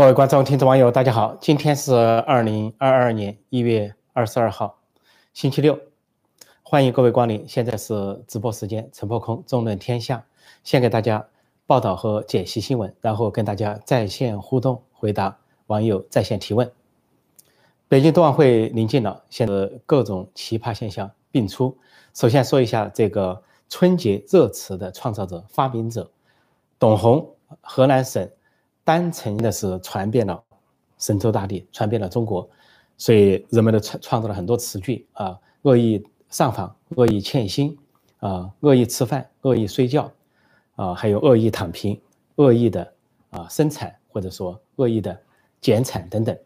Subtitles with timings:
[0.00, 1.36] 各位观众、听众、网友，大家好！
[1.42, 4.78] 今天是二零二二年一月二十二号，
[5.34, 5.78] 星期六，
[6.62, 7.46] 欢迎各位光临。
[7.46, 10.24] 现在是直播时间，陈破空纵论天下，
[10.64, 11.28] 先给大家
[11.66, 15.36] 报道和解析新闻，然后跟大家在线互动，回答
[15.66, 16.72] 网友在线提问。
[17.86, 21.76] 北京冬奥会临近了，现在各种奇葩现象并出。
[22.14, 26.10] 首先说一下这个春节热词的创造者、发明者
[26.78, 28.30] 董宏，河南省。
[28.90, 30.42] 单纯的是传遍了
[30.98, 32.50] 神州大地，传遍了中国，
[32.98, 37.78] 所以人们都创创造了很多词句啊，恶意上访、恶意欠薪
[38.18, 40.10] 啊、恶意吃饭、恶意睡觉
[40.74, 42.00] 啊，还有恶意躺平、
[42.34, 42.92] 恶意的
[43.30, 45.16] 啊生产或者说恶意的
[45.60, 46.36] 减产等等。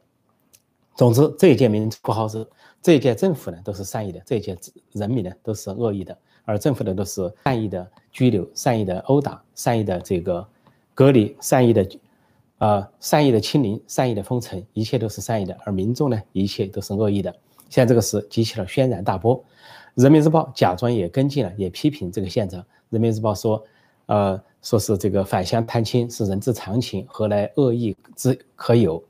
[0.94, 2.46] 总之，这一届民不好使，
[2.82, 4.54] 这一届政府呢都是善意的，这一届
[4.92, 10.46] 人民呢都是恶意的，而政府的都是善意的拘留、善意的殴打、善意的这个
[10.94, 11.88] 隔离、善意的。
[12.58, 17.34] 啊，善意的清零，善意的封城，一切都是善意的，而民众呢，一切都是恶意的。
[17.68, 19.42] 现在这个事激起了轩然大波，
[19.94, 22.64] 人民日报假装也跟进了，也批评这个县长。
[22.90, 23.62] 人民日报说，
[24.06, 29.02] 呃，说是这个返乡探亲是人之常情，何来恶意之可有？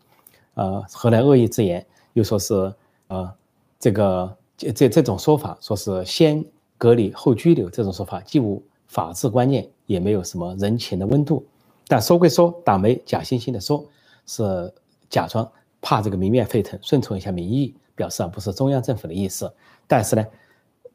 [0.54, 1.84] 呃，何来恶意之言？
[2.14, 2.72] 又说是，
[3.08, 3.30] 呃，
[3.78, 6.42] 这个这这这种说法，说是先
[6.78, 11.44] 隔离后拘留，这种说法既无法治观念，也没有什么人情的温度。
[11.86, 13.84] 但说归说，党媒假惺惺的说，
[14.26, 14.72] 是
[15.10, 15.50] 假装
[15.82, 19.52] 怕这个民怨沸腾，顺从一下民意，表示啊不是中央政府的意思。
[19.86, 20.24] 但是呢，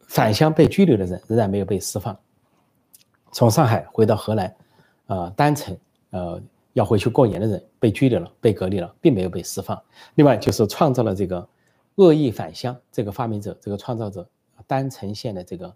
[0.07, 2.17] 返乡被拘留的人仍然没有被释放。
[3.31, 4.55] 从上海回到河南，
[5.05, 5.77] 呃，单程
[6.09, 6.41] 呃
[6.73, 9.79] 要回去过年的人被拘留了，被隔离了，并没有被释放。
[10.15, 11.47] 另外就是创造了这个
[11.95, 14.27] 恶意返乡这个发明者，这个创造者，
[14.65, 15.71] 单城县的这个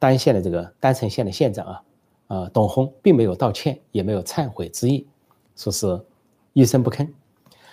[0.00, 1.82] 单县的这个单城县的县长啊。
[2.30, 5.04] 呃，董宏并没有道歉，也没有忏悔之意，
[5.56, 6.00] 说是
[6.52, 7.08] 一声不吭。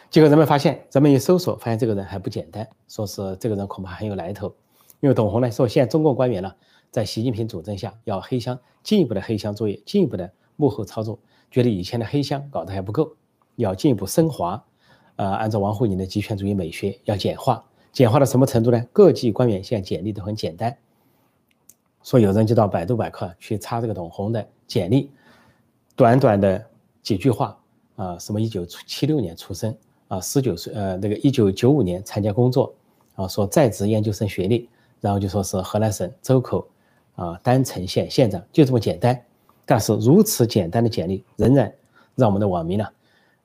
[0.09, 4.52] 结果人们发现，人们一搜索，发现这个人还不简单，说是这个人恐怕很有来头。
[4.99, 6.52] 因为董宏呢说，现在中共官员呢，
[6.89, 11.20] 在习近平主政下要黑箱，进一步的黑箱作业，进一步的幕后操作，
[11.52, 13.15] 觉得以前的黑箱搞得还不够，
[13.58, 14.65] 要进一步升华。
[15.17, 18.83] 呃，按照王沪宁的极权主义美学，要简化，简化到什么程度呢？
[18.92, 20.76] 各级官员现在简历都很简单。
[22.04, 25.10] 说有人就到百度百科去查这个董宏的简历，
[25.95, 26.64] 短短的
[27.02, 27.58] 几句话
[27.95, 29.76] 啊，什么一九七六年出生
[30.10, 32.76] 啊，十九岁呃那个一九九五年参加工作
[33.16, 34.70] 啊，说在职研究生学历，
[35.00, 36.67] 然后就说是河南省周口
[37.16, 39.20] 啊郸城县县长，就这么简单。
[39.66, 41.73] 但是如此简单的简历，仍然
[42.16, 42.86] 让我们的网民呢，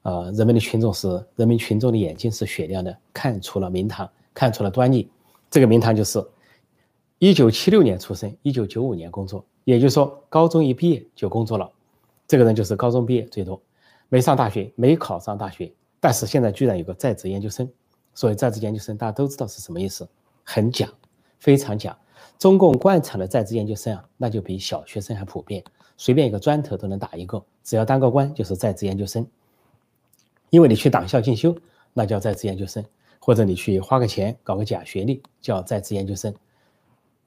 [0.02, 5.08] 呃人民的群众是人民群众的眼睛是雪亮的，看出了名堂，看出了端倪。
[5.50, 6.22] 这个名堂就是。
[7.18, 11.70] 一九七六年出生，一九九五年工作，也就是说高中一毕业就工作了。
[12.26, 13.60] 这个人就是高中毕业最多，
[14.08, 17.68] 没上大学，没考上大学，但是现在居然有个在职研究生。
[18.14, 20.06] 所以在职研究生大家都知道是什么意思，
[20.44, 20.88] 很假，
[21.38, 21.98] 非常假。
[22.38, 25.62] 中共惯常的在职研究生啊，那就比小学生还普遍，
[25.96, 29.26] 随便一个砖头都能打一个，只要当个官就是在职研究生。
[30.50, 31.56] 因为你去党校进修，
[31.94, 32.84] 那叫在职研究生，
[33.18, 36.34] 或者你去花个钱搞个假学历，叫在职研究生。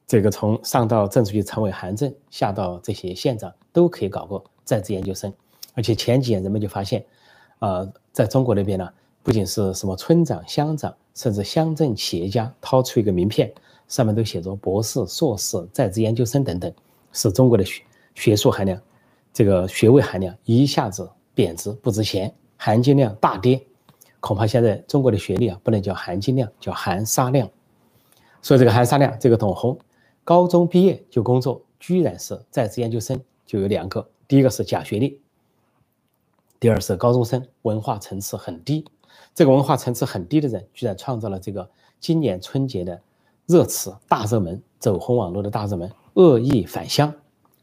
[0.08, 5.34] 这个从上到政治局常委韩正，下到这些县长都可以搞个在职研究生，
[5.74, 7.04] 而且前几年人们就发现，
[7.58, 8.88] 呃，在中国那边呢，
[9.24, 13.52] 不仅是什么村长、乡长，甚至乡镇企业家掏出一个名片，
[13.88, 16.72] 上面都写着博士、硕士、在职研究生等等，
[17.12, 17.82] 使中国的学
[18.14, 18.80] 学术含量，
[19.34, 23.60] 这个学位含量一下子贬值不值钱，含金量大跌，
[24.20, 27.50] 恐怕现在中国的学历啊，不能叫含金量，叫含沙量。
[28.44, 29.76] 所以这个含沙量，这个董宏。
[30.26, 34.10] 高中毕业就工作，居然是在职研究生，就有两个。
[34.28, 35.22] 第一个是假学历，
[36.60, 38.84] 第二是高中生，文化层次很低。
[39.36, 41.70] 这个文化层次很低的人，居然创造了这个
[42.00, 43.00] 今年春节的
[43.46, 47.14] 热词、大热门，走红网络的大热门——恶意返乡，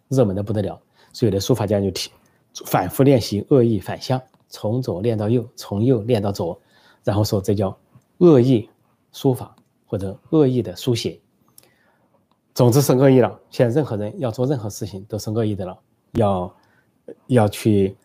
[0.06, 0.80] 热门的不得了。
[1.12, 2.12] 所以有的书法家就提，
[2.64, 6.56] 反复练习恶意返乡，从左练到右，从右练到左，
[7.02, 7.76] 然后说这叫
[8.18, 8.70] 恶意
[9.12, 11.18] 书法或者恶意的书写。
[12.54, 13.40] 总之是恶意了。
[13.50, 15.78] 现在任何人要做任何事情都是恶意的了。
[16.12, 16.56] 要
[17.26, 17.96] 要去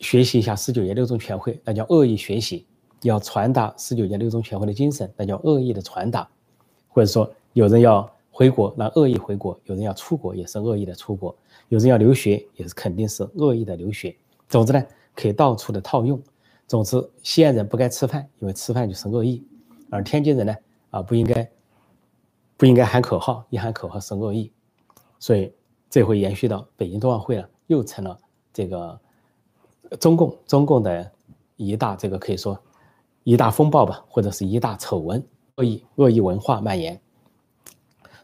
[0.00, 2.66] 学习一下十九届六中全会，那叫恶意学习；
[3.02, 6.28] 要传达十九届六中全会的精神，那叫恶意的传达。
[6.88, 11.32] 或者说，有人要回国，那恶意回国；有人要出国，也是恶意的出国；
[11.68, 14.14] 有人要留学，也是肯定是恶意的留学。
[14.48, 16.20] 总之呢，可以到处的套用。
[16.66, 19.42] 总之，西安人不该吃饭，因为吃饭就是恶意；
[19.90, 20.54] 而天津人呢，
[20.90, 21.48] 啊，不应该。
[22.56, 24.52] 不应该喊口号，一喊口号是恶意，
[25.18, 25.52] 所以
[25.90, 28.18] 这回延续到北京冬奥会了，又成了
[28.52, 28.98] 这个
[29.98, 31.10] 中共中共的
[31.56, 32.58] 一大这个可以说
[33.24, 35.24] 一大风暴吧，或者是一大丑闻，
[35.56, 37.00] 恶意恶意文化蔓延。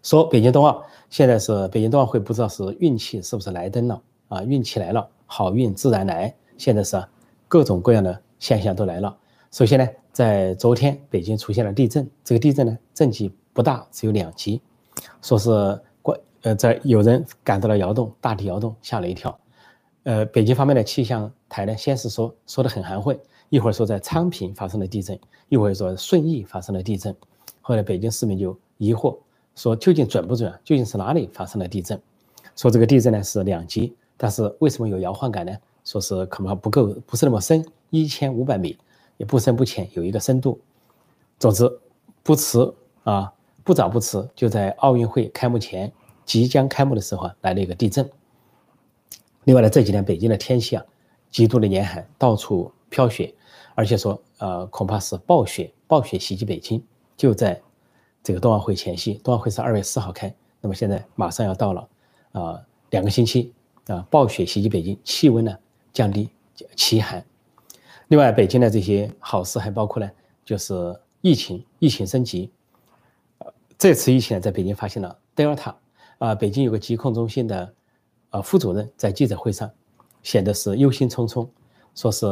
[0.03, 4.43] 说北京冬奥现在是北京冬奥会，不知道是运气是不是来登了啊？
[4.43, 6.35] 运气来了，好运自然来。
[6.57, 7.03] 现在是
[7.49, 9.17] 各种各样的现象都来了。
[9.51, 14.61] 首先呢，在昨天北京出现了地震，这个地震呢震级不大，只有两级，
[15.21, 15.51] 说是
[16.03, 19.37] 关呃在有人感到了摇动，大地摇动，吓了一跳。
[20.05, 23.19] 呃，北京方面的气象台呢，先是说说的很含混，
[23.49, 25.19] 一会儿说在昌平发生了地震，
[25.49, 27.13] 一会儿说顺义发生了地震，
[27.61, 29.19] 后来北京市民就疑惑。
[29.57, 30.49] 说究竟准不准？
[30.65, 32.01] 究竟是哪里发生了地震？
[32.55, 35.53] 说这个地震呢是两级，但是为什么有摇晃感呢？
[35.85, 38.79] 说是恐怕不够，不是那么深，一千五百米
[39.21, 40.59] 也不深不浅，有一个深度。
[41.39, 41.71] 总之
[42.23, 42.59] 不迟
[43.05, 43.31] 啊，
[43.63, 45.93] 不早不迟，就在奥运会开幕前，
[46.25, 48.09] 即将开幕的时候来了一个地震。
[49.45, 50.83] 另外呢，这几天北京的天气啊，
[51.31, 53.35] 极度的严寒，到处飘雪，
[53.75, 56.83] 而且说呃恐怕是暴雪，暴雪袭击北京，
[57.19, 57.61] 就在。
[58.23, 61.89] 这个冬奥会前夕，冬奥会是二月四号开，那么现在马上要到了，
[62.33, 63.55] 啊，两个星期
[63.87, 65.57] 啊，暴雪袭击北京，气温呢
[65.91, 66.29] 降低，
[66.77, 67.25] 奇寒。
[68.11, 70.11] 另外，北京的这些好事还包括呢，
[70.45, 70.75] 就是
[71.21, 72.51] 疫情，疫情升级。
[73.79, 75.77] 这次疫情呢，在北京发现了德尔塔，
[76.19, 77.73] 啊，北京有个疾控中心的
[78.31, 79.71] 啊副主任在记者会上
[80.25, 81.49] 显得是忧心忡忡，
[81.95, 82.27] 说是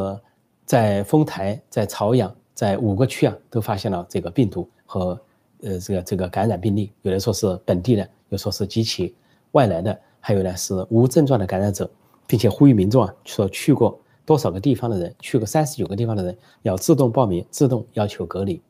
[0.66, 5.16] 在丰台、在朝阳、在五个区啊都发现了这个病毒和。
[5.60, 9.12] 呃，这个这个感染病例，有的说是本地的，有说是及其
[9.50, 11.90] 外来的，还有呢是无症状的感染者，
[12.28, 18.60] 并且呼吁民众啊，说去过多少个地方的人，去过三十九个地方的人，要自动报名，自动要求隔离。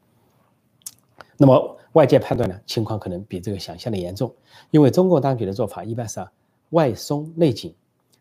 [1.36, 4.32] 那么外界判断呢，情况可能比这个想象的严重，
[4.70, 6.24] 因为中国当局的做法一般是
[6.70, 7.74] 外松内紧，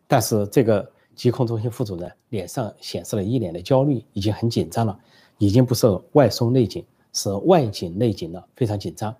[0.08, 4.98] 但是这个疾控中心副主任脸上显示了一脸的焦虑，已经很紧张了，
[5.38, 6.84] 已经不是外松内紧。
[7.14, 9.16] 是外紧内紧了，非常紧张，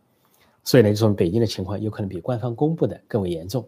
[0.63, 3.67] 所以呢，就说北京的情况有可能比官方公布的更为严重。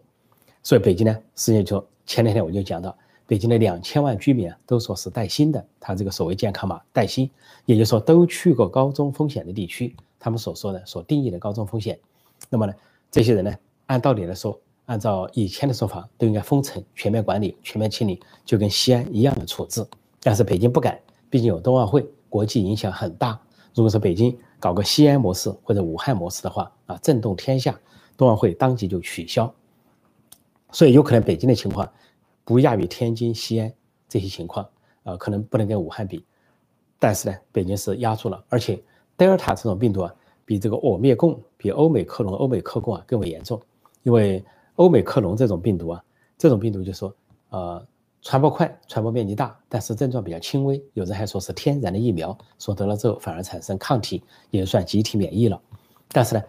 [0.61, 2.95] 所以北京呢，实际上就前两天我就讲到，
[3.31, 7.31] 北京的两千万居民，都说是带薪的，他这个所谓健康码带薪，
[7.65, 11.97] 也就是说都去过高中风险的地区，他们所说的所定义的高中风险。
[12.49, 12.73] 那么呢，
[13.09, 13.55] 这些人呢，
[13.85, 19.87] 按道理来说，按照以前的说法，都应该封城、全面管理、全面清理，就跟西安一样的处置。
[20.21, 20.99] 但是北京不敢，
[21.29, 23.39] 毕竟有冬奥会，国际影响很大。
[23.73, 27.79] 如果说北京搞个西安模式或者武汉模式的话，啊，震动天下，
[28.17, 29.53] 冬奥会当即就取消。
[30.73, 31.89] 所以有可能北京的情况
[32.51, 33.71] 不亚于天津、西安
[34.09, 34.67] 这些情况，
[35.03, 36.25] 啊，可能不能跟武汉比。
[36.99, 38.77] 但是呢，北京是压住了，而且
[39.15, 40.13] 德尔塔这种病毒啊，
[40.43, 43.57] 比这个欧灭共、比欧美克隆、欧美克共啊更为严重。
[44.03, 44.43] 因为
[44.75, 46.03] 欧美克隆这种病毒啊，
[46.37, 47.15] 这种病毒就说，
[47.51, 47.87] 呃。
[48.23, 50.79] 传播快，传播面积大，但是症状比较轻微。
[50.93, 55.59] 有人还说是天然的疫苗，说得了之后反而产生抗体，也算集体免疫了。
[56.09, 56.43] 但是呢，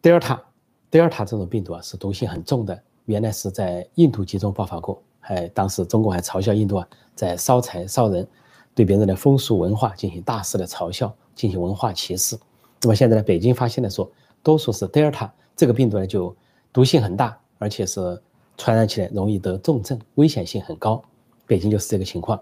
[0.00, 0.42] 德尔塔，
[0.88, 2.82] 德尔塔这种病毒啊是毒性很重的。
[3.04, 8.26] 原来是在印度集中爆发过，还当时中国还嘲笑印度啊在烧财烧人，
[8.74, 12.36] 对别人的风俗文化进行大肆的嘲笑，进行文化歧视。
[12.82, 14.10] 那么现在呢，北京发现的说，
[14.42, 16.34] 多数是德尔塔这个病毒呢就
[16.72, 18.20] 毒性很大，而且是
[18.56, 21.02] 传染起来容易得重症，危险性很高。
[21.46, 22.40] 北京就是这个情况。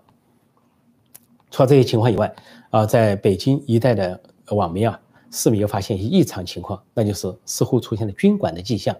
[1.51, 2.33] 除了这些情况以外，
[2.71, 4.21] 啊，在北京一带的
[4.51, 8.95] 网民啊，市民又发现一些异常情况，那就是似乎出现了军管的迹象。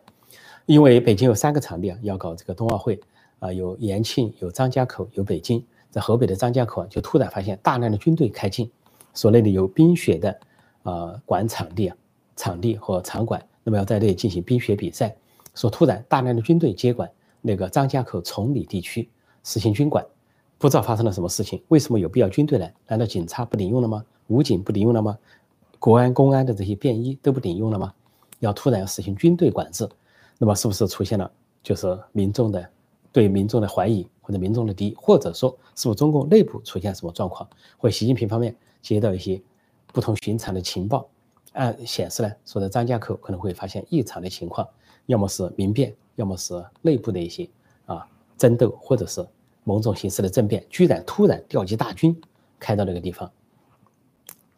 [0.67, 2.99] 因为北京有三个场地啊，要搞这个冬奥会
[3.39, 5.65] 啊，有延庆、有张家口、有北京。
[5.91, 8.71] 在河北的张家口，就突然发现大量的军队开进，
[9.15, 10.41] 所内的有冰雪的
[10.83, 11.97] 呃管场地啊，
[12.37, 15.17] 场地和场馆，那么要在这里进行冰雪比赛，
[15.55, 19.09] 说突然大量的军队接管那个张家口崇礼地区。
[19.45, 20.05] 实行军管，
[20.59, 21.63] 不知道发生了什么事情？
[21.69, 22.75] 为什么有必要军队来？
[22.87, 24.05] 难道警察不顶用了吗？
[24.27, 25.17] 武警不顶用了吗？
[25.79, 27.95] 国安、公安的这些便衣都不顶用了吗？
[28.41, 29.89] 要突然要实行军队管制，
[30.37, 31.31] 那么是不是出现了
[31.63, 32.69] 就是民众的
[33.13, 37.49] 对民众的怀疑或者民众的敌意，或者说是不是中共内部出现什么状况？
[37.77, 39.41] 或习近平方面接到一些
[39.89, 41.09] 不同寻常的情报，
[41.53, 44.69] 按显示呢，说在张家口可能会发现异常的情况，
[45.07, 47.49] 要么是民变，要么是内部的一些
[47.87, 49.27] 啊争斗，或者是。
[49.65, 52.19] 某种形式的政变，居然突然调集大军
[52.59, 53.31] 开到那个地方，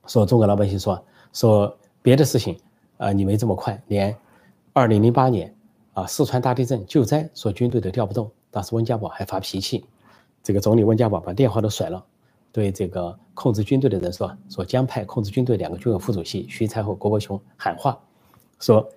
[0.07, 2.57] 说中国老百姓说说别的事情
[2.97, 4.17] 啊，你没这么快，连
[4.73, 5.53] 二零零八年
[5.95, 9.85] 啊四川大地震救灾，说军队都调不动，当时温家宝还发脾气，
[10.43, 12.05] 这个总理温家宝把电话都甩了，
[12.51, 17.99] 对这个控制军队的人说说将派控制军队两个军委副主席徐才厚、郭伯雄喊话，
[18.59, 18.89] 说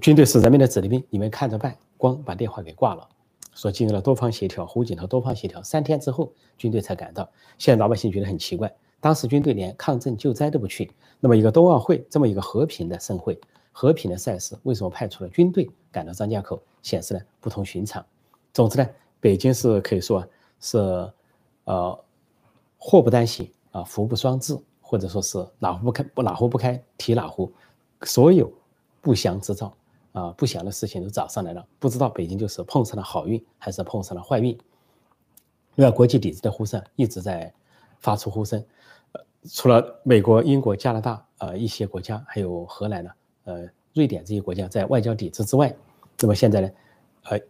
[0.00, 3.08] 军队是人民的子弟兵，你们看着办，光把电话给挂了。
[3.54, 7.30] 说经过了多方协调，胡锦涛多方协调，三天之后军队才赶到。
[7.56, 16.60] 现在老百姓觉得很奇怪，当时军队连抗震救灾都不去，那么一个冬奥会这么一个和平的盛会、和平的赛事，为什么派出了军队赶到张家口？
[16.82, 18.04] 显示呢不同寻常。
[18.54, 18.88] 总之呢，
[19.20, 20.26] 北京是可以说
[20.60, 20.78] 是
[21.64, 22.04] 呃
[22.78, 27.52] 祸不单行啊，福不双至，或者说是哪壶不开不哪壶不开提哪壶，
[28.02, 28.50] 所有
[29.02, 29.76] 不祥之兆。
[30.12, 34.56] 啊，不祥的事情都找上来了，不知道北京就是碰上了好运，还是碰上了坏运。
[35.74, 37.52] 那，国际抵制的呼声一直在
[37.98, 38.64] 发出呼声，
[39.10, 39.20] 呃，
[39.50, 43.10] 除了美国、英国、加拿大，呃，一些国家，还有荷兰呢，
[43.42, 45.74] 呃，瑞典这些国家在外交抵制之外，
[46.20, 46.70] 那么现在呢，
[47.24, 47.40] 呃，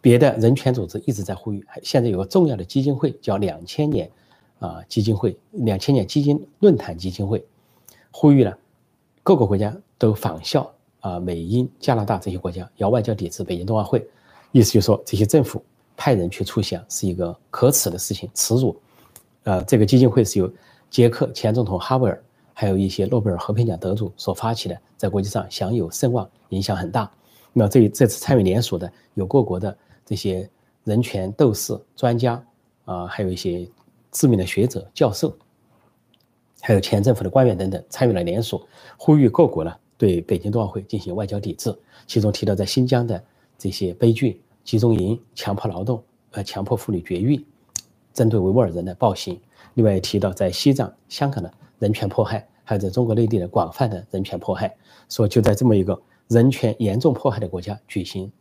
[0.00, 4.10] 别的人权组织一直在呼吁，现在有个重要的基金会叫两千年
[4.58, 7.44] 啊基金会，两千年基金论坛基金会，
[8.10, 8.52] 呼吁呢
[9.22, 10.70] 各个国家都仿效。
[11.00, 14.06] 啊，美英加拿大这些国家要外交抵制北京冬奥会，
[14.52, 15.64] 意思就是说这些政府
[15.96, 18.76] 派人去出席啊，是一个可耻的事情，耻辱。
[19.44, 20.52] 呃，这个基金会是由
[20.90, 27.10] 捷克前总统哈维尔，还有一些诺贝尔和平奖得主所发起的，在国际上享有声望，影响很大。
[27.52, 30.48] 那这这次参与联署的有各国的这些
[30.84, 32.42] 人权斗士、专家
[32.84, 33.68] 啊，还有一些
[34.12, 35.36] 知名的学者、教授，
[36.60, 38.60] 还有前政府的官员等等，参与了联署，
[38.96, 39.74] 呼吁各国呢。
[39.98, 43.22] 对北京冬奥会进行外交抵制，其中提到在新疆的
[43.58, 47.44] 这些悲剧、集中营、强迫劳动、呃强迫妇女绝育，
[48.14, 49.38] 针对维吾尔人的暴行。
[49.74, 54.74] 另外提到在西藏、香港的人权迫害，还有在中国内地的广泛的人权迫害。
[55.10, 58.32] 说就在这么一个人权严重迫害的国家举行，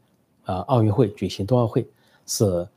[0.46, 1.86] 啊奥运会举行冬奥会，
[2.25, 2.67] 是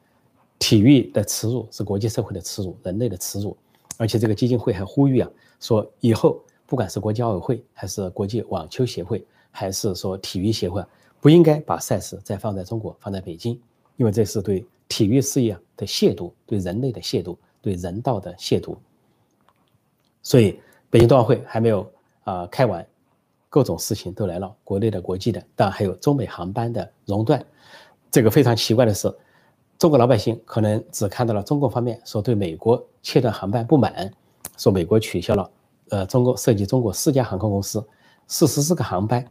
[0.59, 3.57] 体育的耻辱，是国际社会的耻辱，人类的耻辱。
[3.97, 6.43] 而且这个基金会还呼吁啊，说以后。
[6.65, 10.83] 不管是国际奥委会，还是国际网球协会，还是说体育协会，
[11.21, 13.61] 不应该把赛事再放在中国，放在北京，
[13.99, 18.75] 因为这是对体育事业的亵渎，对人类的亵渎，对人道的亵渎。
[20.23, 21.87] 所以，北京冬奥会还没有
[22.25, 22.87] 啊开完，
[23.53, 27.45] 各种事情都来了，国内的、国际的，当然还有中美航班的熔断。
[28.11, 29.15] 这个非常奇怪的是，
[29.77, 34.11] 中国老百姓可能只看到了中国方面说对美国切断航班不满，
[34.57, 35.51] 说美国取消了。
[35.91, 37.87] 呃，中国涉及中国四家航空公司，
[38.27, 39.23] 四十四个航班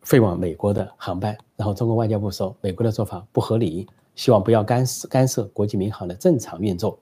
[0.00, 6.98] 飞往美国的航班，然后中国外交部说美国的做法不合理，希望不要干涉干涉国际民航的正常运作。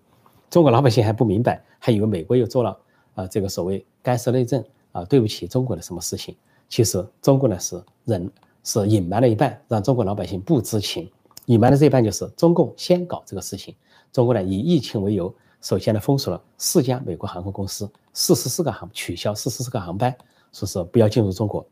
[0.51, 2.77] 中国老百姓还不明白，还以为美国又做了
[3.15, 4.65] 啊这个所谓干涉内政
[4.95, 6.35] 啊对不起中国的什么事情。
[6.71, 8.33] 其实中国呢是人
[8.63, 11.11] 是隐瞒了一半，让中国老百姓不知情。
[11.47, 13.75] 隐瞒的这一半就是中共先搞这个事情，
[14.11, 15.33] 中国呢以疫情为由。
[15.61, 20.15] 首先呢，封锁了四家美国航空公司，四十四个航取消四十四个航班，
[20.53, 21.67] 说是不要进入中国。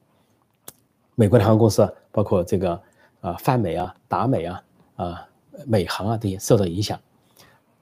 [1.14, 2.80] 美国的航空公司包括这个
[3.20, 4.62] 啊泛美啊、达美啊、
[4.96, 5.28] 啊
[5.66, 6.98] 美航啊这些受到影响。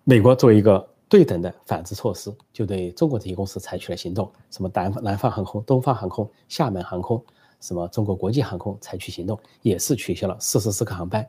[0.03, 7.21] 美国作为一个对等的反制措施，就对中国这些公司采取了行动，什么南南方航空、东方航空、厦门航空，
[7.61, 11.29] 什么中国国际航空采取行动，也是取消了四十四个航班。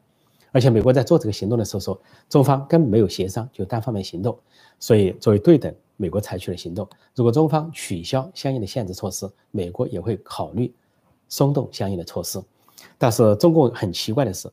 [0.52, 4.38] 而且美国在做这个行动的时候说，中方根本没有协商，就单方面行动。
[4.80, 6.88] 所以作为对等，美国采取了行动。
[7.16, 10.72] 如果中方取消相应的限制措施，美国也会考虑
[11.28, 12.40] 松动相应的措施。
[13.00, 14.48] 但是中共很奇怪的是，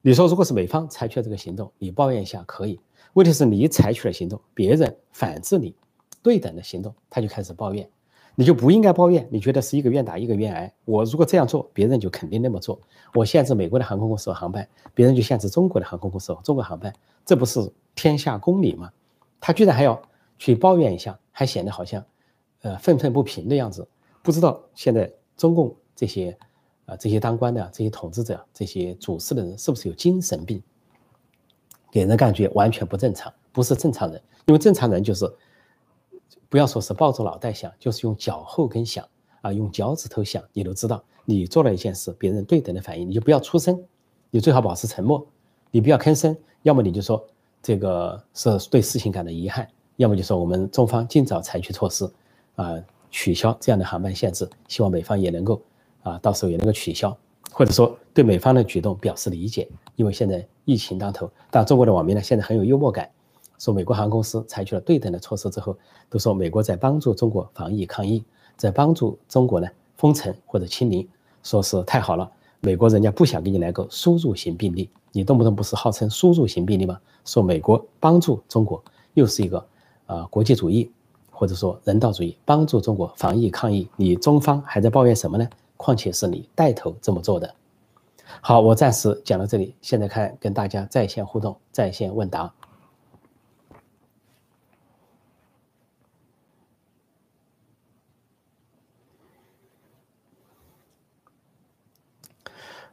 [0.00, 2.80] 你说如果是美方采取了这个行动，你抱怨一下可以。
[3.14, 5.74] 问题是你采取了行动，别人反制你，
[6.22, 7.88] 对等的行动，他就开始抱怨。
[8.34, 10.72] 你就不应该抱怨，你觉得是一个愿打一个愿挨。
[10.86, 12.80] 我如果这样做，别人就肯定那么做。
[13.12, 16.90] 我限制美国的航空公司和航班，别人就限制中国的航空公司和中国航班，
[17.26, 17.60] 这不是
[17.94, 18.90] 天下公理吗？
[19.38, 20.00] 他居然还要
[20.38, 22.02] 去抱怨一下，还显得好像，
[22.62, 23.86] 呃，愤愤不平的样子。
[24.22, 26.34] 不知道现在中共这些，
[26.86, 30.62] 啊，这些当官的、这些统治者、这些主事的人是不是有精神病？
[31.92, 34.20] 给人感觉完全不正常，不是正常人。
[34.46, 35.32] 因为正常人就是。
[36.48, 39.08] 不要说是抱着脑袋想，就是用脚后跟想
[39.40, 43.82] 啊，用脚趾头想，你都知道，你做了一件事，别人对等的反应，你就不要出声，
[44.28, 45.26] 你最好保持沉默，
[45.70, 47.26] 你不要吭声，要么你就说
[47.62, 52.06] 这个是对事情感到遗憾，要么就说我们中方尽早采取措施，
[52.56, 52.78] 啊，
[53.10, 55.62] 取消这样的航班限制，希望美方也能够
[56.02, 57.16] 啊，到时候也能够取消，
[57.50, 63.10] 或者说对美方的举动表示理解，因为现在疫情当头，但中国的网民呢，现在很有幽默感。
[63.58, 65.76] 说美国航空公司采取了对等的措施之后，
[66.10, 68.24] 都说美国在帮助中国防疫抗疫，
[68.56, 71.08] 在帮助中国呢封城或者清零，
[71.42, 72.28] 说是太好了。
[72.60, 76.98] 美国人家不想给你来个输入型病例，你动不动不是号称输入型病例吗？
[77.24, 78.82] 说美国帮助中国
[79.14, 79.64] 又是一个
[80.06, 80.90] 啊国际主义
[81.30, 85.48] 或者说人道主义，帮助中国防疫抗疫，你中方还在抱怨什么呢？
[85.76, 87.52] 况且是你带头这么做的，
[88.40, 92.52] 好，我暂时讲到这里，现在看跟大家在线互动、在线问答。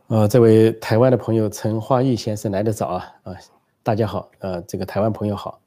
[0.08, 3.36] 呃，这位台湾的朋友陈花玉先生来的早啊啊，
[3.84, 5.62] 大家好，呃，这个台湾朋友好。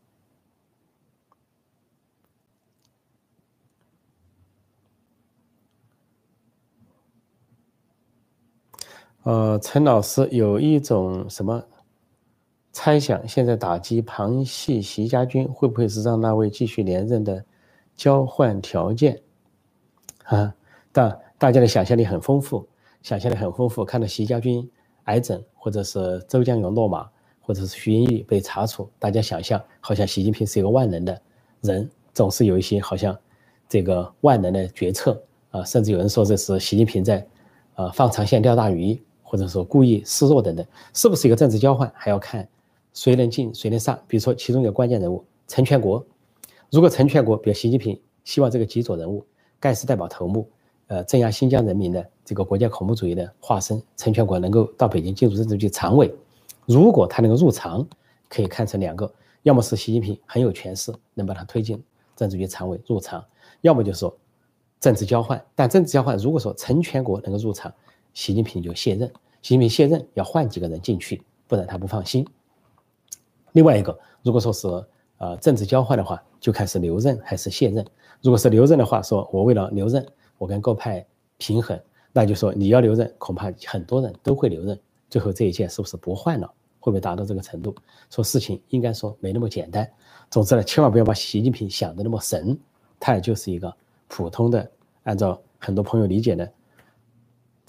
[9.25, 11.63] 呃，陈老师有一种什么
[12.73, 13.27] 猜想？
[13.29, 17.45] 现在打击旁系习家军，会不会是让那位继续连任的
[17.95, 19.23] 交换条件？
[20.25, 20.53] 啊，
[20.91, 22.67] 大大家的想象力很丰富，
[23.01, 23.85] 想象力很丰富。
[23.85, 24.69] 看到习家军
[25.05, 27.09] 癌症，或者是周江勇落马，
[27.41, 31.23] 或者是徐英玉被查处，大家想象好像习近平是一个万能的
[31.61, 33.17] 人，总是有一些好像
[33.69, 37.25] 这个万能的决策啊，甚至有人说这是习近平在
[37.77, 39.01] 呃放长线钓大鱼。
[39.33, 42.47] 或者说故意示弱等等，是不是一个政治交换，还要看
[42.93, 43.99] 谁能进谁能上。
[44.07, 46.05] 比如说其中一个关键人物陈全国，
[46.69, 49.25] 如果陈全国，比如习近平希望这个极左人物
[49.59, 50.47] 盖世太保头目，
[50.89, 56.15] 呃，镇压新疆人民的这个国家恐怖主义的化身陈全国能够到北京进入政治局常委，
[56.67, 57.89] 如果他能够入常，
[58.29, 59.11] 可以看成两个，
[59.45, 61.83] 要么是习近平很有权势，能把他推进
[62.15, 63.25] 政治局常委入常，
[63.63, 64.15] 要么就是说
[64.79, 65.43] 政治交换。
[65.55, 67.73] 但政治交换如果说陈全国能够入场，
[68.15, 69.11] 习近平就卸任，
[69.43, 72.27] 习近平卸任要换几个人进去，不然他不放心。
[73.53, 74.69] 另外一个，如果说是
[75.19, 77.85] 呃政治交换的话，就看是留任还是卸任。
[78.23, 80.07] 如果是留任的话，说我为了留任，
[80.39, 81.05] 我跟各派
[81.39, 81.79] 平衡，
[82.13, 84.79] 那就说你要留任，恐怕很多人都会留任。
[85.11, 86.47] 最后这一届是不是不换了？
[86.79, 87.75] 会不会达到这个程度？
[88.11, 89.89] 说事情应该说没那么简单。
[90.31, 92.59] 总之呢，千万不要把习近平想的那么神，
[92.99, 93.75] 他也就是一个
[94.07, 94.71] 普通的，
[95.03, 96.51] 按照很多朋友理解的。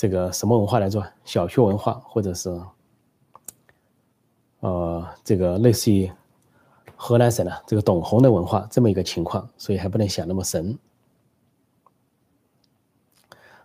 [0.04, 1.02] 这个什么文化来做？
[1.24, 2.50] 小学文化，或者是，
[4.60, 6.12] 呃，这个类似于
[6.98, 10.78] 河南省的这个董洪的文化这么一个情况，所以还不能想那么神。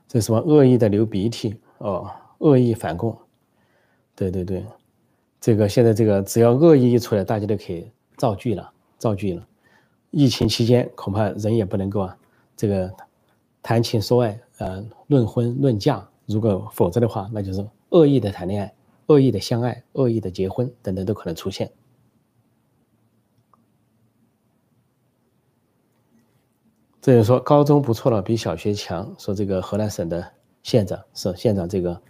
[0.07, 2.09] 这什么恶意的流鼻涕哦，
[2.39, 3.19] 恶意反共，
[4.15, 4.65] 对对对，
[5.41, 9.45] 这个现在这个只要恶意一出来，大家都可以造句了，造句了。
[10.13, 12.17] 疫情期间恐怕人也不能够啊，
[12.57, 12.95] 这个
[13.61, 16.09] 谈情说爱，呃，论婚论嫁。
[16.29, 18.75] 如果否则的话，那就是恶意的谈恋爱、
[19.07, 21.73] 恶意的相爱、恶意的结婚等等都可能出现。
[27.01, 29.15] 这就说高中不错了，比小学强。
[29.19, 30.31] 说这个河南省的
[30.63, 32.03] 县长是县长，这个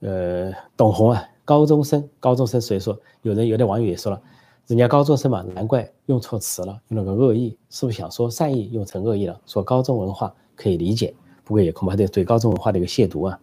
[0.00, 2.60] 呃董洪啊，高中生，高中生。
[2.60, 4.20] 所以说，有人有的网友也说了，
[4.66, 9.40] 人家高中生嘛，难怪用错词了，用了个恶意，是不是想说善意用成恶意了？
[9.46, 11.14] 说高中文化可以理解。
[11.44, 13.40] 不过也恐怕得对高中文化的一个亵渎啊，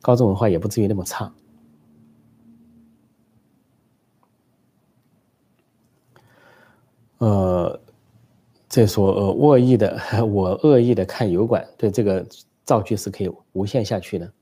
[0.00, 1.32] 高中文化也不至于那么差。
[7.18, 7.80] 呃，
[8.68, 12.26] 这说呃恶意的， 我恶意的看油管，对这个
[12.64, 14.32] 造句是可以无限下去的。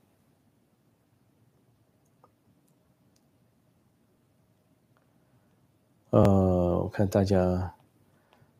[6.09, 7.73] 呃，我看大家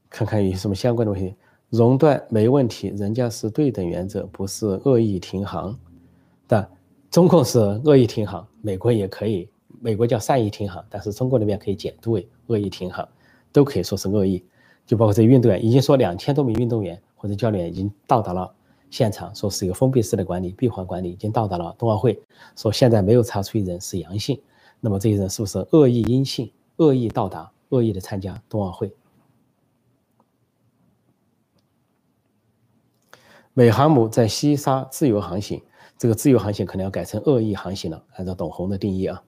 [0.09, 1.35] 看看有什么相关的问题。
[1.71, 5.75] 熔断没问题，人家是对等原则，不是恶意停航。
[6.45, 6.69] 但
[7.09, 9.47] 中共是恶意停航，美国也可以，
[9.79, 13.07] 美国叫善意停航，但是中国那边可以解读为恶意停航，
[13.53, 14.43] 都可以说是恶意。
[14.85, 18.53] 就包括这运动员，已经说两千多名运动员或者教练已经到达了
[18.89, 22.21] 现场，说是一个封闭式的管理、闭环管理，已经到达了冬奥会，
[22.57, 24.37] 说现在没有查出一人是阳性。
[24.81, 28.91] 那么这些人是不是恶意阴性、恶意到达、恶意的参加冬奥会？
[33.53, 35.61] 美航母在西沙自由航行，
[35.97, 38.01] 这个自由航行可能要改成恶意航行了。
[38.15, 39.21] 按照董洪的定义啊。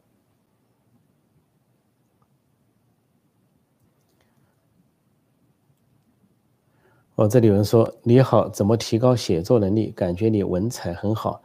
[7.15, 9.91] 哦，这里有人说你好，怎么提高写作能力？
[9.91, 11.41] 感觉你文采很好，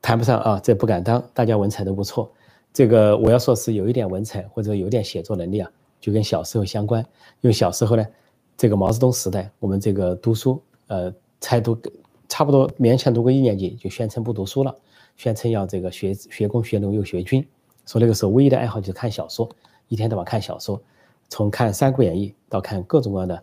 [0.00, 1.22] 谈不上啊，这不敢当。
[1.34, 2.32] 大家文采都不错。
[2.72, 7.04] 这个我要说是有一点文采或者有点写作能力啊，就跟小时候相关。
[7.40, 8.06] 因为小时候呢，
[8.56, 11.12] 这个毛泽东时代，我们这个读书，呃。
[11.40, 11.78] 才读
[12.28, 14.76] 差不多勉强读个一年级，就宣称不读书了，
[15.16, 17.46] 宣称要这个学学工学农又学军。
[17.86, 19.48] 说那个时候唯一的爱好就是看小说，
[19.88, 20.80] 一天到晚看小说，
[21.28, 23.42] 从看《三国演义》到看各种各样的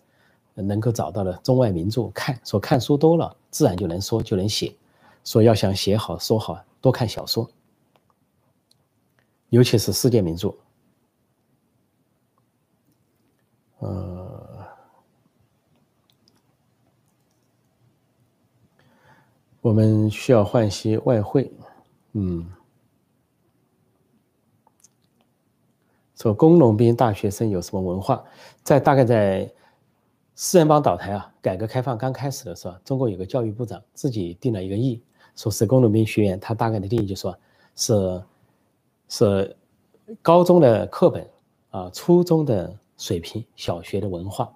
[0.53, 2.07] 能够找到的中外名著。
[2.09, 4.73] 看说看书多了，自然就能说就能写。
[5.23, 7.49] 说要想写好说好，多看小说，
[9.49, 10.53] 尤其是世界名著。
[13.81, 14.14] 嗯。
[19.65, 21.51] 我们需要换些外汇。
[22.11, 22.45] 嗯。
[26.15, 28.23] 说工农兵大学生有什么文化，
[28.61, 29.51] 在大概在
[30.35, 35.01] 四人帮倒台啊，改革开放刚开始的时候，中国有个教育部长，自己定了一个义，
[35.35, 37.35] 说是工农兵学院，他大概的定义就说，
[37.75, 38.23] 是
[39.09, 39.57] 是
[40.21, 41.27] 高中的课本，
[41.71, 44.55] 啊，初中的水平，小学的文化。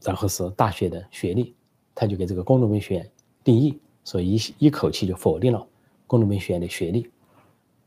[0.00, 1.54] 然后是大学的学历，
[1.94, 3.10] 他就给这个工农兵学院。
[3.44, 5.66] 定义，所以一一口气就否定了
[6.06, 7.10] 工农兵学院的学历，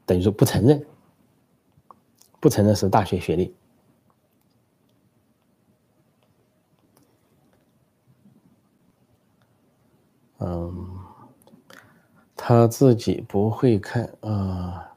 [0.05, 0.85] 等于说不承认。
[2.39, 3.55] 不承认是大学学历。
[10.37, 10.99] 嗯，
[12.35, 14.91] 他自己不会看啊。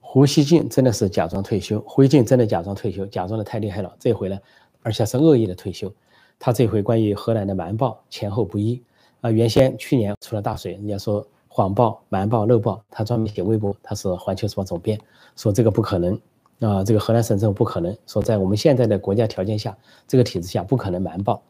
[0.00, 3.94] 胡锡进真的是假装退休，胡锡进真的假装退休，假装的太厉害了。
[4.00, 4.38] 这回呢，
[4.82, 5.92] 而且是恶意的退休。
[6.38, 8.82] 他这回关于河南的瞒报前后不一
[9.24, 9.30] 啊。
[9.30, 15.00] 原先去年出了大水，人家说谎报、瞒报、漏报，他专门写微博，他是环球时报总编。
[15.34, 16.20] 说这个不可能
[16.60, 21.42] 啊，这个河南省政府不可能说在我们现在的国家条件下，这个体制下不可能瞒报。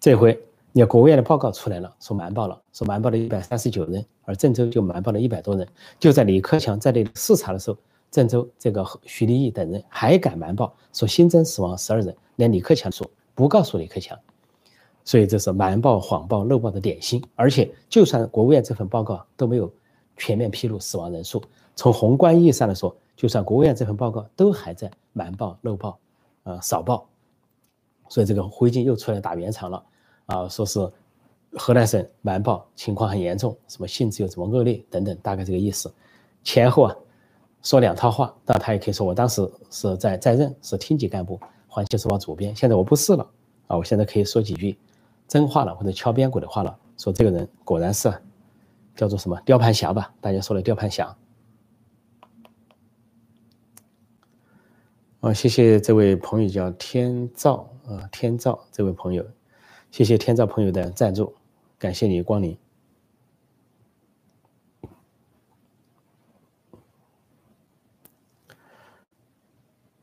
[0.00, 0.38] 这回
[0.72, 5.66] 你看国务院的报告出来了，说瞒报了，说瞒报了一百三十九人，而郑州就瞒报了一百多人。
[5.98, 7.76] 就在李克强在那里视察的时候，
[8.10, 14.18] 郑州这个徐立毅等人还敢瞒报，说新增死亡十二人，连李克强说不告诉李克强，
[15.08, 17.22] 所以这是瞒报、谎报、漏报的典型。
[17.34, 19.72] 而且就算国务院这份报告都没有
[20.18, 21.42] 全面披露死亡人数，
[21.74, 22.94] 从宏观意义上来说。
[23.16, 25.98] 就算国务院这份报告都还在瞒报、漏报，
[26.44, 27.04] 呃，少报，
[28.08, 29.84] 所以这个胡锡进又出来打圆场了，
[30.26, 30.78] 啊，说是
[31.54, 35.92] 河南省瞒报情况很严重，什么性质又怎么恶劣等等，大概这个意思。
[36.44, 36.96] 前后啊
[37.60, 43.28] 说两套话，但他也可以说我当时是在在任，是厅级干部，环球时报主编，现在我不是了，
[43.66, 44.78] 啊，我现在可以说几句
[45.28, 48.10] 真话了或者敲边鼓的话了，说这个人果然是
[48.96, 51.14] 叫做什么雕盘侠吧，大家说的雕盘侠。
[55.20, 59.24] 啊，谢谢这位朋友叫天照啊，天照这位朋友，
[59.90, 61.34] 谢谢天照朋友的赞助，
[61.78, 62.56] 感谢你光临。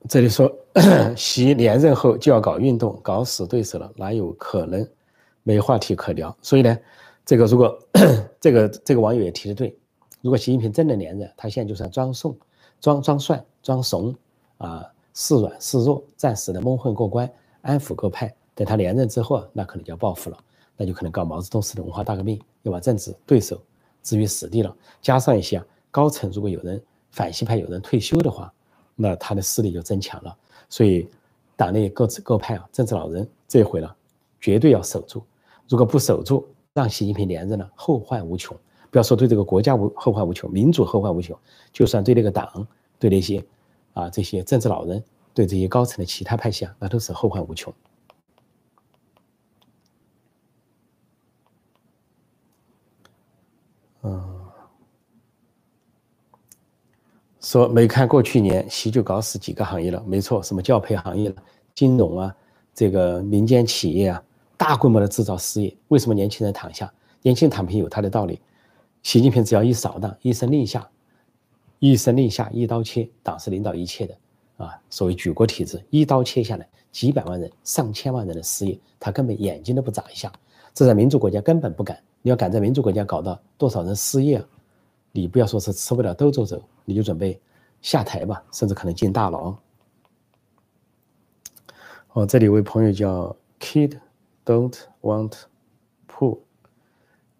[0.07, 0.55] 这里说，
[1.17, 4.87] 习连任后就要搞运动，搞死对手了，哪有可能？
[5.45, 6.37] 没话题可聊。
[6.41, 6.77] 所以呢，
[7.25, 7.79] 这个如果
[8.41, 9.73] 这个这个网友也提的对，
[10.21, 12.37] 如果习近平真的连任，他现在就算装怂、
[12.81, 14.13] 装装帅、装怂
[14.57, 14.85] 啊。
[15.17, 17.31] 示软示弱，暂时的蒙混过关，
[17.61, 18.35] 安抚各派。
[18.53, 20.37] 等他连任之后，那可能就要报复了，
[20.75, 23.57] 那就可能搞毛泽东式的文化大革命，要把政治对手
[24.03, 24.75] 置于死地了。
[25.01, 28.51] 加上一些高层，如果有人反西派有人退休的话，
[28.93, 30.35] 那他的势力就增强了。
[30.67, 31.09] 所以，
[31.55, 33.89] 党内各自各派啊，政治老人这回呢，
[34.41, 35.23] 绝对要守住。
[35.67, 38.57] 如果不守住，让习近平连任了，后患无穷。
[38.91, 41.37] 不要说对这个国家无后患无穷，民主后患无穷，
[41.71, 42.67] 就算对那个党，
[42.99, 43.43] 对那些。
[43.93, 45.01] 啊，这些政治老人
[45.33, 47.73] 对这些高层的其他派系啊，那都是后患无穷。
[54.01, 54.45] 嗯，
[57.39, 61.35] 说没看过去年习就搞死几个行业了，没错，什么教培行业了，
[61.73, 62.35] 金融啊，
[62.73, 64.21] 这个民间企业啊，
[64.57, 65.75] 大规模的制造失业。
[65.87, 66.91] 为什么年轻人躺下？
[67.21, 68.39] 年轻人躺平有他的道理。
[69.03, 70.87] 习近平只要一扫荡，一声令下。
[71.79, 74.17] 一声令下，一刀切，党是领导一切的
[74.57, 74.79] 啊！
[74.89, 80.31] 所谓举国体制，一刀切下来，几百万人、上千万人的失业，他根本眼睛都不眨一下。
[80.73, 82.01] 这在民主国家根本不敢。
[82.21, 84.43] 你要敢在民主国家搞到多少人失业，
[85.11, 87.39] 你不要说是吃不了兜着走，你就准备
[87.81, 89.53] 下台吧，甚至可能进大牢。
[92.13, 93.99] 哦，这里有位朋友叫 Kid
[94.45, 95.33] Don't Want
[96.07, 96.39] Poo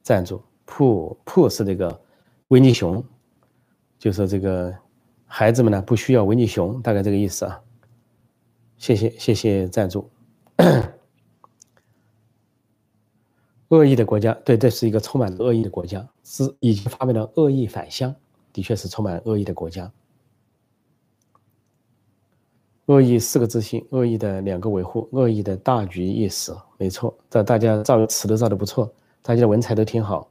[0.02, 2.02] 赞助，Poo Poo 是这个
[2.48, 3.04] 维尼熊。
[3.98, 4.76] 就是这个
[5.26, 7.62] 孩子们呢，不需要维尼熊，大概这个意思啊。
[8.78, 10.10] 谢谢谢谢赞助。
[13.70, 18.14] 恶意的国家，对，这是一个充满恶意的国家，是已经发明了恶意返乡，
[18.54, 19.92] 的确是充满恶意的国家。
[22.86, 28.92] 恶意四个自信，恶意的两个维护，恶意的大局意识，没错，这大家造词都造的不错，
[29.24, 30.30] 大家的文采都挺好。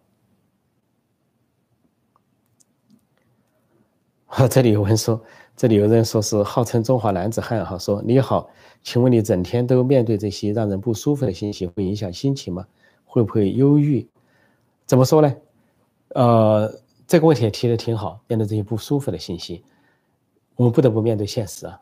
[4.50, 5.20] 这里有人说，
[5.56, 8.48] 这里有人说是号称中华男子汉哈，说你好，
[8.82, 12.66] 请问你整天都面对这些让人不舒服的信息，会影响心情吗？
[13.04, 14.06] 会不会忧郁？
[14.86, 15.34] 怎么说呢？
[16.10, 18.20] 呃，这个问题也提的挺好。
[18.26, 19.64] 面对这些不舒服的信息，
[20.56, 21.80] 我们不得不面对现实啊。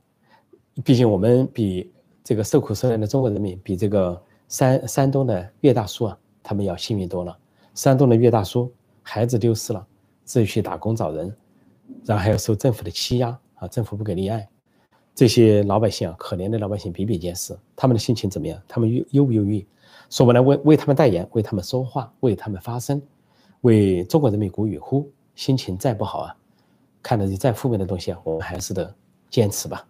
[0.84, 1.92] 毕竟我们比
[2.24, 7.36] 这个受苦受难的中国人民，比这个山山东的岳大叔啊，他们要幸运多了。
[7.74, 9.86] 山东的岳大叔孩子丢失了，
[10.24, 11.34] 自己去打工找人。
[12.04, 14.48] 然后还要受政府的欺压啊，政府不给立案，
[15.14, 18.60] 这些老百姓啊，可怜的老百姓比比皆是，他们的心情怎么样？
[18.66, 19.64] 他们忧忧不忧郁？
[20.08, 23.00] 说我来为为他们代言，为他们说话，为他们发声，
[23.60, 25.08] 为中国人民鼓与呼。
[25.34, 26.36] 心情再不好啊，
[27.02, 28.94] 看着再负面的东西啊，我们还是得
[29.28, 29.86] 坚持吧。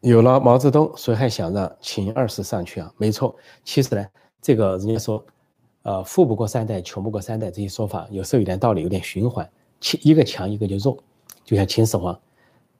[0.00, 2.92] 有了毛泽东，谁还想让秦二世上去啊？
[2.96, 3.34] 没错，
[3.64, 4.06] 其实呢，
[4.40, 5.24] 这个人家说，
[5.82, 9.48] 呃，富不过三代，穷不过三代，这些说法有时候有点道理，有点循环。
[9.80, 10.96] 秦一个强，一个就弱，
[11.44, 12.16] 就像秦始皇，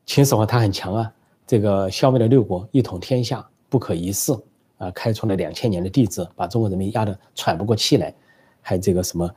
[0.06, 1.12] 秦始皇他很强啊，
[1.44, 4.32] 这个消灭了六国，一统天下，不可一世
[4.76, 8.14] 啊，开创了两千年的帝制，把中国人民压得喘不过气来，
[8.62, 9.28] 还这个什么，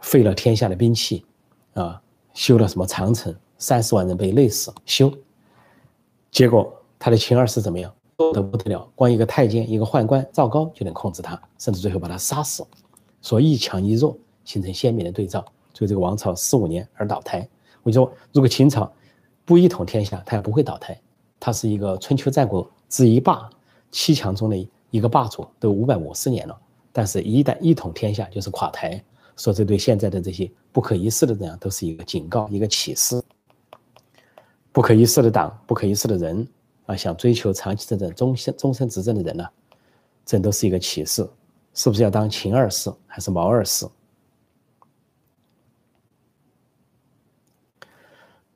[0.00, 1.24] 废了天下的兵器，
[1.74, 2.00] 啊，
[2.34, 5.12] 修了什么长城，三十万人被累死，修，
[6.30, 6.72] 结果。
[6.98, 7.92] 他的秦二世怎么样？
[8.16, 12.66] 多得不得了，光一个太监、一个宦官赵高就能控制他，甚至最后把他杀死。
[13.20, 17.46] 所以一强一弱形成鲜明的对照，所以这个王朝四五年而倒台。
[17.82, 18.90] 我就说，如果秦朝
[19.44, 20.98] 不一统天下，他也不会倒台。
[21.38, 23.50] 他是一个春秋战国之一霸，
[23.90, 24.56] 七强中的
[24.90, 26.58] 一个霸主，都五百五十年了。
[26.92, 28.98] 但是，一旦一统天下，就是垮台。
[29.36, 33.22] 说这对现在的这些不可一世的人，都是一个警告，一个启示。
[34.72, 36.48] 不可一世的党，不可一世的人。
[36.86, 39.44] 啊，想追求长期执政、终身终身执政的人呢，
[40.24, 41.28] 这都是一个启示，
[41.74, 43.86] 是不是要当秦二世还是毛二世？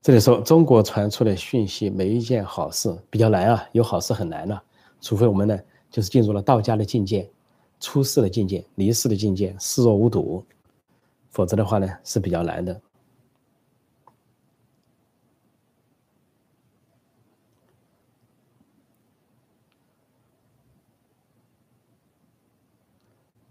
[0.02, 4.62] 这里说中国传出的讯息，没一件好事比较难啊，有好事很难了，
[5.00, 7.30] 除非我们呢，就是进入了道家的境界、
[7.80, 10.42] 出世的境界、离世的境界，视若无睹，
[11.28, 12.80] 否则的话呢，是比较难的。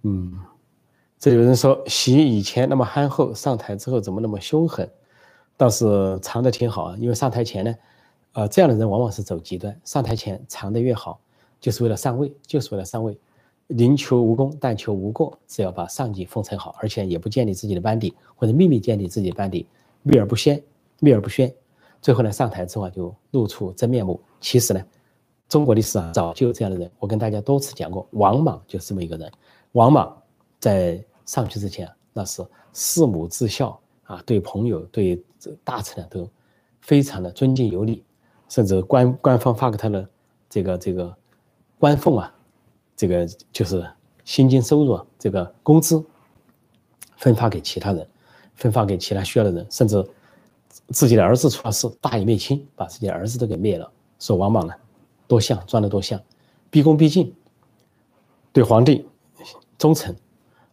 [0.10, 0.34] 嗯，
[1.20, 4.90] 这有人说，习以前那么憨厚，上台之后怎么那么凶狠？
[5.56, 6.96] 倒是藏的挺好啊。
[6.98, 7.76] 因为上台前呢，
[8.34, 9.80] 呃，这样的人往往是走极端。
[9.86, 11.20] 上台前藏的越好，
[11.60, 13.16] 就是为了上位，就是为了上位，
[13.68, 15.38] 宁求无功，但求无过。
[15.48, 19.68] 只要把上级奉承好，而且也不建立自己的班底，或者秘密建立自己的班底，
[20.02, 20.60] 秘而不宣，
[21.00, 21.54] 秘而不宣。
[22.02, 24.20] 最后呢，上台之后就露出真面目。
[24.40, 24.82] 其实呢，
[25.50, 26.90] 中国历史上早就有这样的人。
[26.98, 29.30] 我跟大家多次讲过，王莽就是这么一个人。
[29.74, 30.16] 王莽
[30.60, 35.22] 在上去之前，那是四母至孝啊，对朋友、对
[35.64, 36.28] 大臣呢都
[36.82, 38.04] 非常的尊敬有礼，
[38.48, 40.10] 甚至官官方发给他的
[40.50, 41.16] 这个这个
[41.78, 42.34] 官俸啊，
[42.96, 43.88] 这个就是
[44.26, 46.04] 薪金收入啊这个工资
[47.18, 48.08] 分发给其他人，
[48.56, 50.04] 分发给其他需要的人，甚至
[50.88, 53.90] 自己的儿子出了事，大义灭亲，把自己的儿子都给灭了。
[54.18, 54.74] 说王莽呢，
[55.28, 56.20] 多像装的多像，
[56.72, 57.34] 毕恭毕敬，
[58.52, 59.08] 对皇帝。
[59.80, 60.14] 忠诚，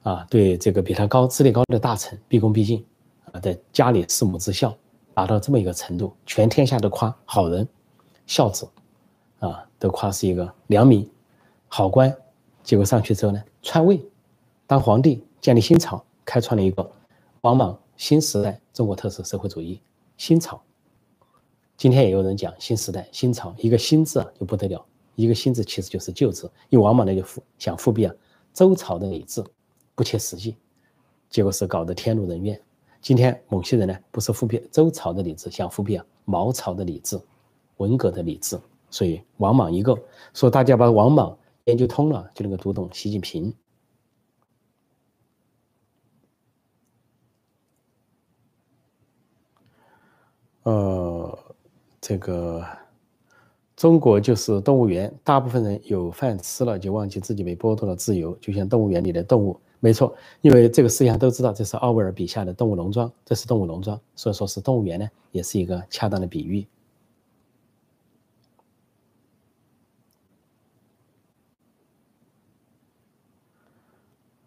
[0.02, 2.84] 啊，对这个比他高、资历高的大臣毕恭毕敬，
[3.30, 4.76] 啊，在家里四母之孝，
[5.14, 7.66] 达到这么一个程度，全天下都夸好人、
[8.26, 8.68] 孝子，
[9.38, 11.08] 啊，都夸是一个良民、
[11.68, 12.14] 好官。
[12.64, 14.04] 结果上去之后呢，篡位，
[14.66, 16.90] 当皇帝，建立新朝，开创了一个
[17.42, 19.80] 王莽新时代中国特色社会主义
[20.16, 20.60] 新朝。
[21.76, 28.12] 今天也有人讲新时代、新朝，一个新字啊就不得了，一个新字其实就是旧字，因为王莽那就复想复辟啊。
[28.56, 29.44] 周朝的礼制
[29.94, 30.56] 不切实际，
[31.28, 32.58] 结果是搞得天怒人怨。
[33.02, 37.20] 今天某些人呢，不是复辟周朝的礼制，想复辟啊毛朝的礼制、
[37.76, 38.58] 文革的礼制。
[38.88, 39.94] 所以王莽一个，
[40.32, 43.54] 说大家把王莽研究通了，就能够读懂习近平。
[50.62, 51.38] 呃，
[52.00, 52.66] 这个。
[53.76, 59.60] 中国就是动物园，大部分人有饭吃了就忘记自己被剥夺了自由，就像动物园里的动物。
[59.80, 66.66] 没错，因为这个世界上都知道这是奥威尔笔下的动物农庄，这是动物农庄，所以说是动物园呢，也是一个恰当的比喻。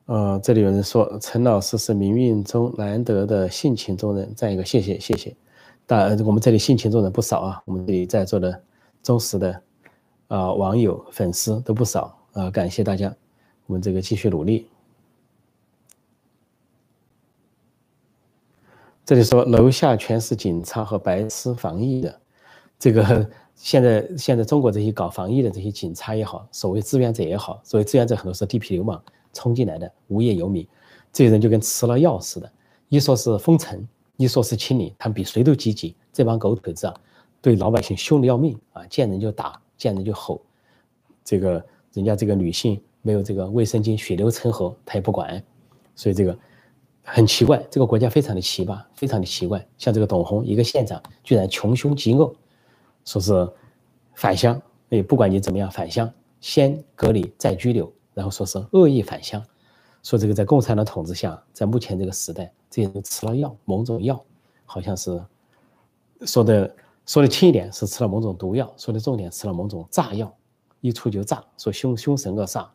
[0.07, 5.35] 呃，这里有人说陈老师是冥运中难得的性情中人，再一个谢谢谢谢。
[5.85, 8.63] 但我们这里性情中人不少啊，我们这里在座的。
[9.01, 9.61] 忠实的
[10.27, 13.15] 啊网友粉丝都不少啊，感谢大家，
[13.65, 14.67] 我们这个继续努力。
[19.05, 22.21] 这里说楼下全是警察和白痴防疫的，
[22.77, 30.67] 这个 现在现在中国这些搞防疫的这些警察也好，所谓志愿者也好，所谓志愿者很多是地痞流氓冲进来的无业游民，
[31.11, 32.51] 这些人就跟吃了药似的，
[32.87, 36.93] 一说是封城，一说是清理，他们比谁都积极，这帮狗腿子啊！
[37.41, 38.85] 对老百姓凶的要命啊！
[38.87, 40.41] 见人就打，见人就吼。
[41.23, 45.41] 这个人家这个女性没有这个卫生巾，血流成河，他也不管。
[45.95, 46.37] 所以这个
[47.03, 49.65] 很奇怪，这个国家非常的奇葩，非常的奇怪。
[49.77, 52.33] 像这个董洪一个县长，居然穷凶极恶，
[53.05, 53.49] 说是
[54.15, 59.43] 返乡，哎，不管你怎么样返乡，先隔离再拘留，然后说是恶意返乡，
[60.03, 64.23] 说这个在共产党统治下，在目前这个时代，这些人吃了药，某种药，
[64.65, 65.21] 好像是
[66.25, 66.73] 说的
[67.09, 70.31] 说的轻一点是吃了某种毒药，说的重点吃了某种炸药，
[70.79, 72.67] 一出就炸，说凶凶神恶煞。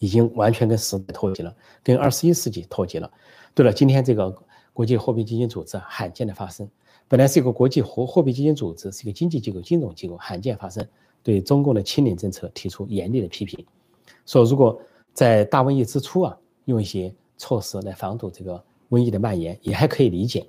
[0.00, 3.08] 已经完全跟时代脱节了，跟二十一世纪脱节了。
[3.54, 4.36] 对了，今天这个
[4.72, 6.68] 国际货币基金组织罕见的发生，
[7.06, 10.84] 本来是一个国际货货币基金组织，是一个经济机构、金融机构，罕见发生
[11.22, 13.64] 对中共的清零政策提出严厉的批评，
[14.26, 14.76] 说如果
[15.12, 20.44] 在大瘟疫之初啊，用一些措施来防堵这个瘟疫的蔓延，也还可以理解。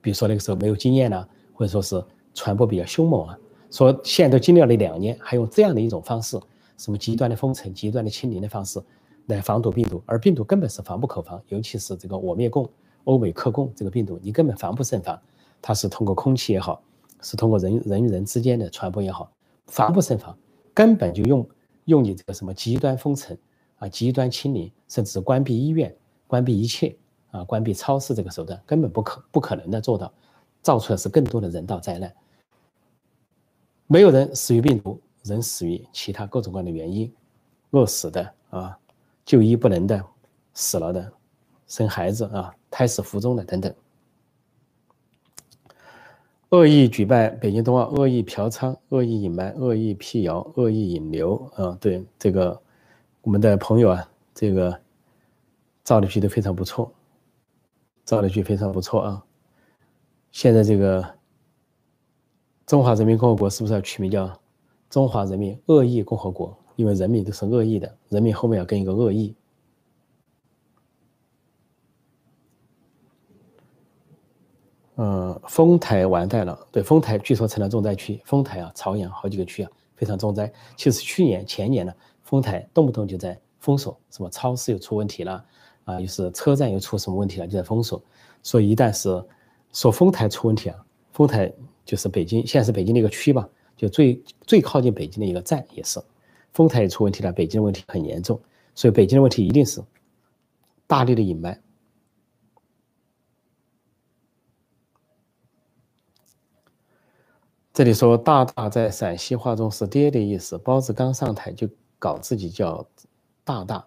[0.00, 3.38] 比如说那个时候没有经验呢，或者说是传播比较凶猛啊。
[3.70, 6.38] 说现在都经历了两年，还用这样的一种方式。
[6.78, 8.82] 什么极端的封城、极端的清零的方式
[9.26, 12.68] 来防堵病毒，而病毒根本是防不可防，尤其是这个我灭共、
[13.04, 15.16] 欧美克共这个病毒，你根本防不胜防。
[15.60, 16.82] 它是通过空气也好，
[17.20, 19.30] 是通过人人与人之间的传播也好，
[19.66, 20.36] 防不胜防，
[20.74, 21.48] 根本就用
[21.84, 23.36] 用你这个什么极端封城
[23.76, 25.94] 啊、极端清零，甚至关闭医院、
[26.26, 26.96] 关闭一切
[27.30, 30.12] 啊、关闭超市这个手段，根本不可不可能的做到，
[30.62, 32.10] 造出来是更多的人道灾难。
[33.86, 34.98] 没有人死于病毒。
[35.24, 37.14] 人死于其他各种各样的原因，
[37.70, 38.76] 饿死的啊，
[39.24, 40.04] 就医不能的，
[40.52, 41.12] 死了的，
[41.68, 43.72] 生孩子啊，胎死腹中的等等。
[46.48, 51.78] 恶意举办北京冬奥，恶意嫖娼，恶意隐瞒，恶意辟谣，恶意引流啊！
[51.80, 52.60] 对这个，
[53.20, 54.76] 我们的朋友啊，这个
[55.84, 56.92] 造的句都非常不错，
[58.04, 59.24] 造的句非常不错啊。
[60.32, 61.06] 现在这个
[62.66, 64.38] 中华人民共和国是不是要取名叫？
[64.90, 69.34] 中华人民恶意共和国，因为人民都是恶意的，人民后面要跟一个恶意。
[74.96, 78.20] 嗯，丰台完蛋了，对，丰台据说成了重灾区。
[78.26, 80.52] 丰台啊，朝阳好几个区啊，非常重灾。
[80.76, 85.44] 其实去年、前年呢，丰台动不动就在封锁，什么超市又出问题了，
[85.84, 88.02] 啊，又是车站又出什么问题了，就在封锁。
[88.42, 89.08] 所以一旦是
[89.72, 91.52] 说丰台出问题啊，丰台
[91.84, 93.48] 就是北京，现在是北京的一个区吧。
[93.76, 96.00] 就最最靠近北京的一个站也是，
[96.52, 98.40] 丰台也出问题了，北京的问题很严重，
[98.74, 99.82] 所以北京的问题一定是
[100.86, 101.60] 大力的隐瞒。
[107.72, 111.66] 这里说大大在陕西话中是爹的意思，包子刚上台就
[111.98, 112.86] 搞自己叫
[113.42, 113.84] 大大，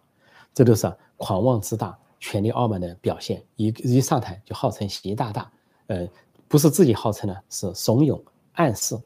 [0.53, 3.45] 这都是狂妄自大、权力傲慢的表现。
[3.55, 5.51] 一一上台就号称习大大，
[5.87, 6.07] 呃，
[6.47, 8.21] 不是自己号称的，是怂恿
[8.53, 8.97] 暗示。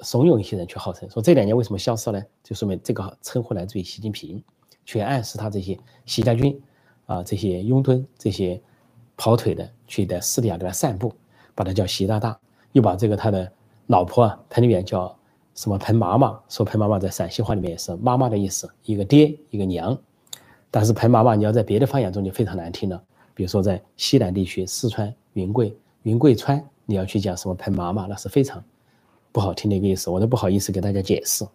[0.00, 2.20] 怂恿一些人去号称说这两年为什么消失呢？
[2.42, 4.42] 就说明这个称呼来自于习近平，
[4.84, 6.60] 去暗示他这些习家军
[7.06, 8.60] 啊，这些拥趸、这些
[9.16, 11.12] 跑腿的，去在私底下给他散布，
[11.54, 12.36] 把他叫习大大，
[12.72, 13.52] 又把这个他的
[13.86, 15.16] 老婆啊彭丽媛叫
[15.54, 19.96] 什么彭妈妈，说彭妈妈在陕西话里面也是妈妈的意思，一个爹一个娘，
[20.68, 23.00] 但是彭妈妈你要在别的方言中就非常难听了，
[23.34, 28.62] 比如说在西南地区四川云贵云贵川，你要去讲什么彭妈妈，那是非常。
[29.32, 31.46] 不好听的一个意思，我都不好意思给大家解释。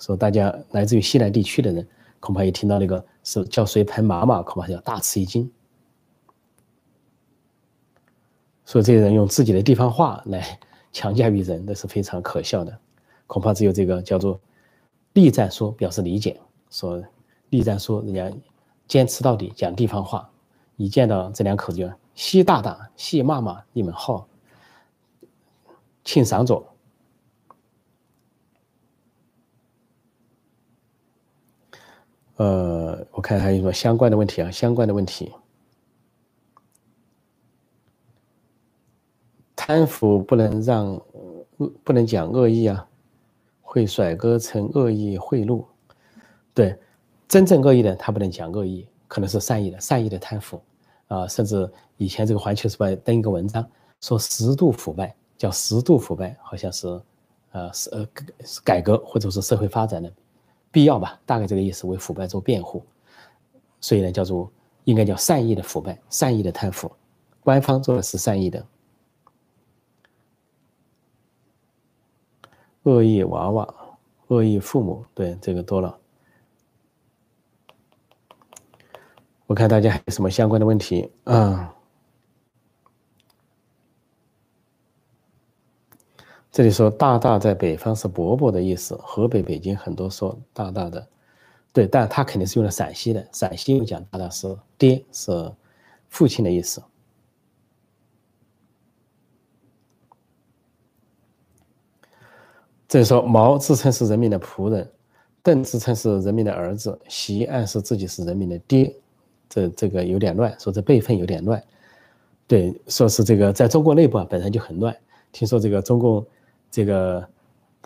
[0.00, 1.86] 说大家来自于西南地区的人，
[2.18, 5.48] 恐怕一听到那个是叫谁彭妈妈，恐怕要大吃一惊。
[8.64, 10.58] 所以这些人用自己的地方话来
[10.90, 12.76] 强加于人，那是非常可笑的。
[13.28, 14.40] 恐怕只有这个叫做
[15.12, 17.00] 栗战书表示理解，说
[17.50, 18.36] 栗战书人家
[18.88, 20.28] 坚持到底讲地方话，
[20.76, 24.26] 一见到这两口子就西大大、西妈妈，你们好，
[26.02, 26.66] 请上座。
[32.34, 34.50] 呃，我看还有什么相关的问题啊？
[34.50, 35.32] 相关的问题，
[39.54, 41.00] 贪腐不能让，
[41.84, 42.84] 不能讲恶意啊，
[43.62, 45.64] 会甩锅成恶意贿赂。
[46.52, 46.76] 对，
[47.28, 50.60] 真正恶意的他不能讲恶意，可能是善意的，善意的贪腐
[51.08, 53.66] 啊，甚至以前这个《环球时报》登一个文章
[54.00, 57.00] 说十度腐败，叫十度腐败，好像是，
[57.52, 58.06] 呃，是呃
[58.62, 60.12] 改革或者是社会发展的。
[60.70, 62.82] 必要吧，大概这个意思，为腐败做辩护，
[63.80, 64.52] 所以呢，叫做
[64.84, 66.92] 应该叫善意的腐败，善意的贪腐，
[67.42, 68.66] 官方做的是善意的，
[72.82, 73.74] 恶意娃娃，
[74.26, 75.98] 恶意父母，对这个多了。
[79.48, 81.74] 我看大家还有什么相关的问题啊？
[86.52, 91.08] 这里说“大大”在北方是伯伯的意思，河北、北京很多说“大大”的，
[91.72, 95.50] 对，但他肯定是用了陕西的，陕西又讲大的是爹，是
[96.10, 96.82] 父亲的意思。
[102.86, 104.92] 这里说毛自称是人民的仆人，
[105.42, 108.94] 邓自称是人民的儿子，习暗示自己是人民的爹，
[109.48, 111.62] 这这个有点乱，说这辈分有点乱。
[112.46, 114.96] 对，说是这个在中国内部啊本身就很乱。
[115.32, 116.24] 听说这个中共
[116.70, 117.26] 这个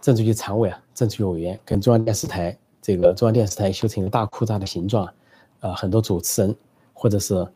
[0.00, 5.12] 政治局常委啊、政治局委员跟中央电视台这个中央电视台修成一个大裤衩的形状，
[5.60, 6.56] 啊，很多主持人
[6.92, 7.46] 或者是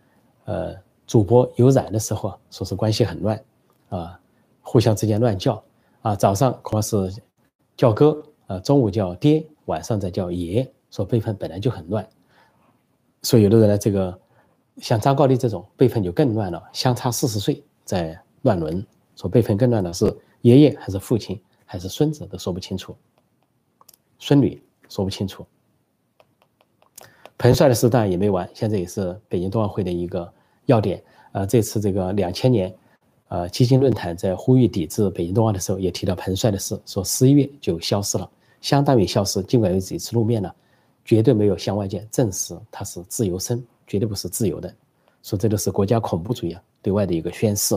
[0.44, 0.74] 呃
[1.06, 3.40] 主播有染的时候啊，说是关系很乱
[3.88, 4.20] 啊，
[4.62, 5.62] 互相之间乱叫
[6.02, 7.12] 啊，早上恐怕是。
[7.76, 12.08] 叫哥啊，中午叫爹，晚上再叫爷，说辈分本来就很乱，
[13.22, 14.18] 所以有的人呢，这个
[14.78, 18.84] 像张高丽这种辈分就更乱了，相差四十岁在乱伦，
[19.16, 22.96] 说辈分更乱的是爷爷还是父亲还是孙子都说不清楚，
[24.18, 25.44] 孙女说不清楚。
[27.38, 30.32] 彭帅的事当然也没完，现在也是北京冬奥会的一个
[30.66, 31.02] 要点
[31.32, 32.74] 呃，这次这个两千年。
[33.28, 39.42] 呃，基金论坛在呼吁抵制北京冬奥的时候，也提到彭帅的事，说十一月就消失了，相当于消失。
[39.42, 40.54] 尽管有几次露面了，
[41.06, 44.74] 绝对没有向外界证实他是自由身，绝对不是自由的。
[45.22, 47.74] 说这都是国家恐怖主义啊，对外的一个宣示。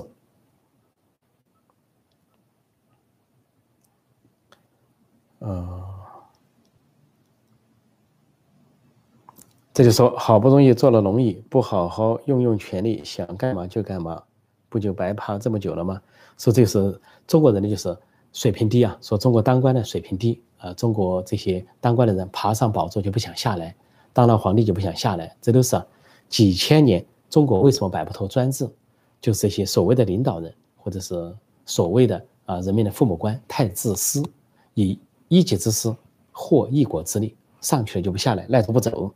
[5.37, 5.85] 呃，
[9.73, 14.21] 这就说好不容易坐了龙椅，不好好用用权力，想干嘛就干嘛。
[14.67, 15.99] 不就白爬这么久了吗？
[16.37, 17.97] 说这是中国人的就是
[18.33, 23.75] 水平低啊，说中国当官的水平低啊，中国这些当官的人爬上宝座就不想下来，
[24.13, 25.81] 当了皇帝就不想下来，这都是
[26.27, 28.69] 几千年中国为什么摆不脱专制，
[29.21, 31.33] 就是这些所谓的领导人或者是
[31.65, 34.21] 所谓的啊人民的父母官太自私，
[34.73, 34.99] 以
[35.29, 35.95] 一己之私
[36.31, 39.11] 获一国之利，上去了就不下来，赖着不走，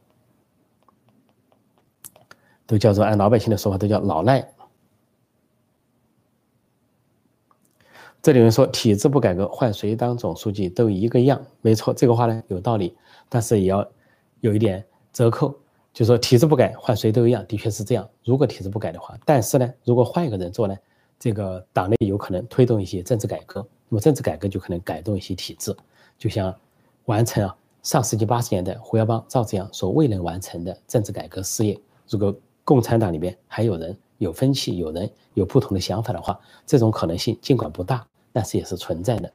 [2.65, 4.47] 都叫做按老百姓的说法都叫老赖。
[8.23, 12.95] 这里面说体制不改革，换谁当总书记都一个样，没错，这个话呢有道理，
[13.27, 13.85] 但是也要
[14.39, 15.53] 有一点折扣，
[15.93, 18.09] 就说体制不改，换谁都一样，的确是这样。
[18.23, 20.77] 如果体制不改的话，但是呢，如果换一个人做呢，
[21.19, 23.59] 这个党内有可能推动一些政治改革，
[23.89, 25.75] 那么政治改革就可能改动一些体制，
[26.17, 26.55] 就像
[27.03, 31.77] 完成啊上世纪八十年代胡耀邦、赵紫阳所未能完成的政治改革事业。
[32.07, 38.07] 如果共产党里面还有人有分歧，有人有不同的想法的话，这种可能性尽管不大。
[38.33, 39.31] 但是也是存在的，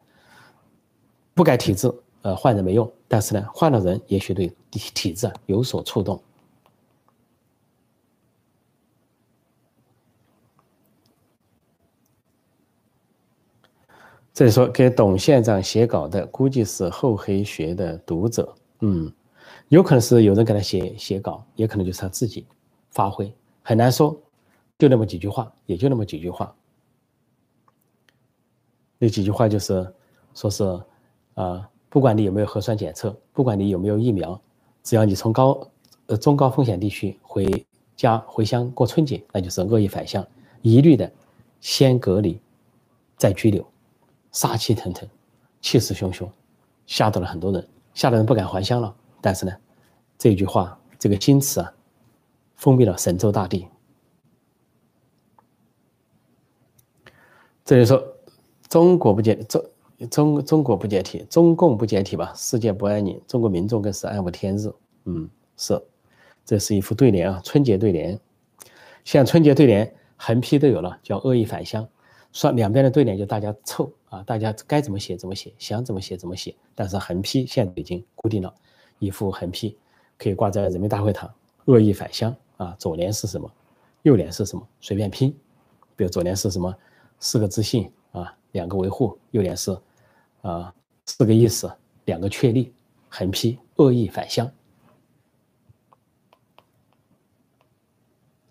[1.32, 1.90] 不改体制，
[2.20, 2.92] 呃，换人没用。
[3.07, 6.20] 但是呢，换了人，也许对体体制有所触动。
[14.34, 19.12] 这里说给董县长写稿的，估计是厚黑学的读者，嗯，
[19.68, 22.46] 有可能是有人给他写写稿，也可能就是他自己
[22.90, 23.32] 发挥，
[23.62, 24.16] 很难说，
[24.78, 26.55] 就那么几句话，也就那么几句话。
[28.99, 29.94] 那几句话就是，
[30.34, 30.64] 说是，
[31.34, 34.40] 啊，不管你有没有核酸检测，不管你有没有疫苗，
[34.82, 35.70] 只要你从高，
[36.07, 40.26] 呃中高风险地区回家回乡过春节，那就是恶意返乡，
[40.62, 41.09] 一律的
[41.61, 42.40] 先隔离，
[43.16, 43.64] 再拘留，
[44.32, 45.09] 杀气腾腾，
[45.61, 46.28] 气势汹汹，
[46.84, 48.92] 吓到了很多人，吓得人不敢还乡了。
[49.20, 49.53] 但是呢，
[50.18, 51.72] 这句话这个金词啊，
[52.57, 53.68] 封闭了神州大地。
[57.64, 58.17] 这里说。
[58.68, 59.64] 中国不解中
[60.10, 62.32] 中中国不解体，中共不解体吧？
[62.36, 64.70] 世界不安宁，中国民众更是暗无天日。
[65.04, 65.80] 嗯，是，
[66.44, 68.18] 这是一副对联啊，春节对联。
[69.04, 71.88] 像春节对联横批都有了，叫恶意返乡。
[72.32, 76.54] 说两边的对联就大家凑啊，大家该怎么写怎么写，想怎么写怎么写。
[76.74, 78.54] 但是横批现在已经固定了，
[78.98, 79.76] 一副横批
[80.18, 81.32] 可以挂在人民大会堂。
[81.64, 83.50] 恶意返乡啊，左联是什么？
[84.02, 84.68] 右联是什么？
[84.80, 85.34] 随便拼。
[85.96, 86.72] 比如左联是什么？
[87.18, 88.36] 四个自信啊。
[88.59, 89.70] 两个维护，右联是，
[90.42, 90.74] 啊，
[91.06, 91.72] 四个意思，
[92.06, 92.72] 两个确立，
[93.09, 94.50] 横批恶意返乡。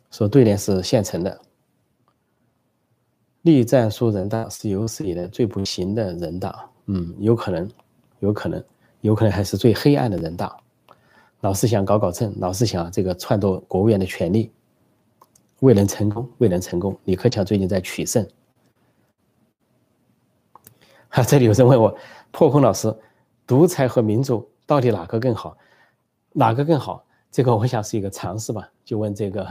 [0.10, 1.42] 说对联是现成的。
[3.42, 7.70] 栗战书人大是有史以来最不行的人大，嗯，有可能，
[8.20, 8.64] 有可能，
[9.02, 10.56] 有可能还是最黑暗的人大。
[11.42, 14.52] 老是想搞搞政，老是想这个篡夺国务院的权力，
[15.60, 16.98] 未能成功，未能成功。
[17.04, 18.26] 李克强最近在取胜。
[21.18, 21.98] 啊，这里有人问我，
[22.30, 22.96] 破空老师，
[23.48, 25.58] 独裁和民主到底哪个更好？
[26.32, 27.04] 哪个更好？
[27.32, 28.70] 这个我想是一个常识吧。
[28.86, 29.44] 就问这个，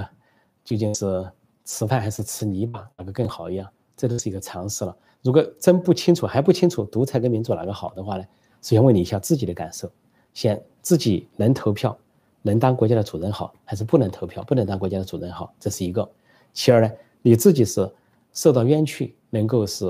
[0.63, 1.29] 究竟是
[1.65, 3.69] 吃饭还是吃泥巴，哪个更好一样？
[3.97, 4.97] 这都是一个常识了。
[5.23, 8.23] 如果真不清楚，还不清楚独裁跟民主哪个好的话呢？
[8.63, 9.91] 首先问你一下自己的感受，
[10.35, 11.99] 先自己能投票，
[12.43, 16.09] 能当国家的主人好，还是不能投票，不能当国家的主人好，这是一个。
[16.53, 16.93] 其二呢，
[17.23, 17.93] 你自己是
[18.33, 19.85] 受到冤屈，能够是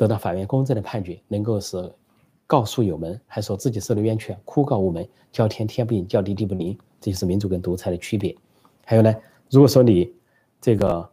[0.00, 1.92] 得到法院公正的判决，能够是
[2.46, 8.34] 告诉有门，还说自己受了冤屈，哭告无门，叫天天不应，叫地地不灵，这就是民主跟独裁的区别。
[8.86, 9.14] 还有呢，
[9.50, 10.10] 如果说你
[10.58, 11.06] 这个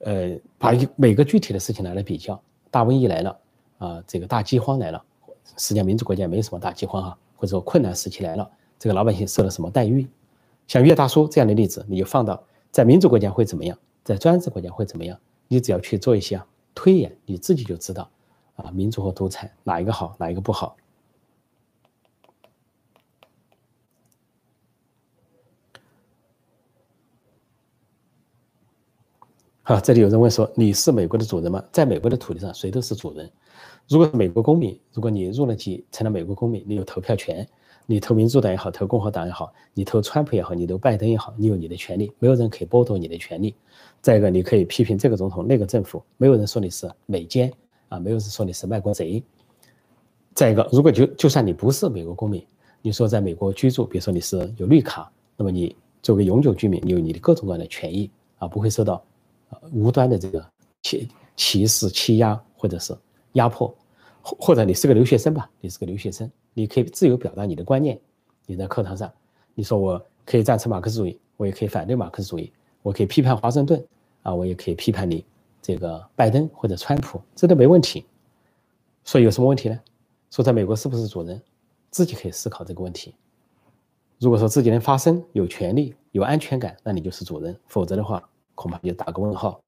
[0.00, 3.38] 呃把每个具体的事情拿来比较，大瘟疫来了
[3.78, 5.00] 啊，这个大饥荒来了。
[5.56, 10.04] 实际上，民主国家没有什么大饥荒啊，或者说困难时期来了，这个老百姓受了什么待遇？
[10.66, 15.16] 像岳大叔这样的例子，你就放到在民主国家会怎么样，在专制国家会怎么样？
[15.46, 16.42] 你只要去做一些
[16.74, 18.10] 推演，你自己就知道
[18.56, 20.76] 啊，民主和独裁哪一个好，哪一个不好。
[29.64, 33.30] 好，这里有人问说：“你是美国的主人吗？”在美国的土地上，谁都是主人。
[33.88, 37.48] 如果是美国公民，如果你入了籍成了美国公民，你有投票权，
[37.86, 43.54] 你投民主党也好，投共和党也好，你投川普也好，你投拜登也好，你有你的权利，没有人可以剥夺你的权利。
[44.00, 47.50] 再一个，你可以批评这个总统、那个政府，没有人说你是美奸
[47.92, 49.22] 啊，没有人说你是卖国贼。
[50.34, 52.42] 再一个，如果就就算你不是美国公民，
[52.80, 59.04] 你说在美国居住，比如说你是有绿卡，那么你作为永久居民，你有你的各种各样的权益啊，不会受到
[59.72, 60.42] 无端的这个
[60.82, 62.96] 歧歧视、欺压或者是。
[63.34, 63.74] 压迫，
[64.22, 67.98] 或或者你是个留学生吧，你是个留学生，你可以自由表达你的观念。
[68.44, 69.10] 你在课堂上，
[69.54, 73.82] 你说我可以赞成马克思主义，我也可以反对马克思主义，我可以批判华盛顿，
[74.22, 75.24] 啊，我也可以批判你
[75.62, 78.04] 这个拜登或者川普，这都没问题。
[79.04, 79.80] 所以有什么问题呢？
[80.30, 81.40] 说在美国是不是主人，
[81.90, 83.14] 自己可以思考这个问题。
[84.18, 88.22] 如果说自己能发声，有权利，有安全感，那你就是主人；否则的话，
[88.54, 89.60] 恐怕就打个问号。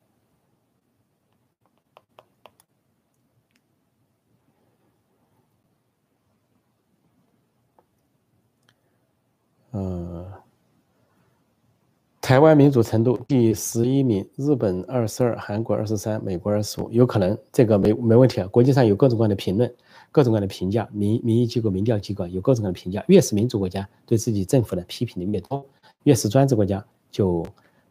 [12.25, 18.47] 台湾民主程度第十一名，日本二十二，韩国二十三，美国二十五，有可能这个没没问题啊。
[18.47, 19.70] 国际上有各种各样的评论，
[20.11, 23.05] 各种各样的评价，民民意机构、民调机构有各种各样的评价。
[23.09, 25.62] 越是民主国家，对自己政府的批评的越多；
[26.05, 27.45] 越是专制国家，就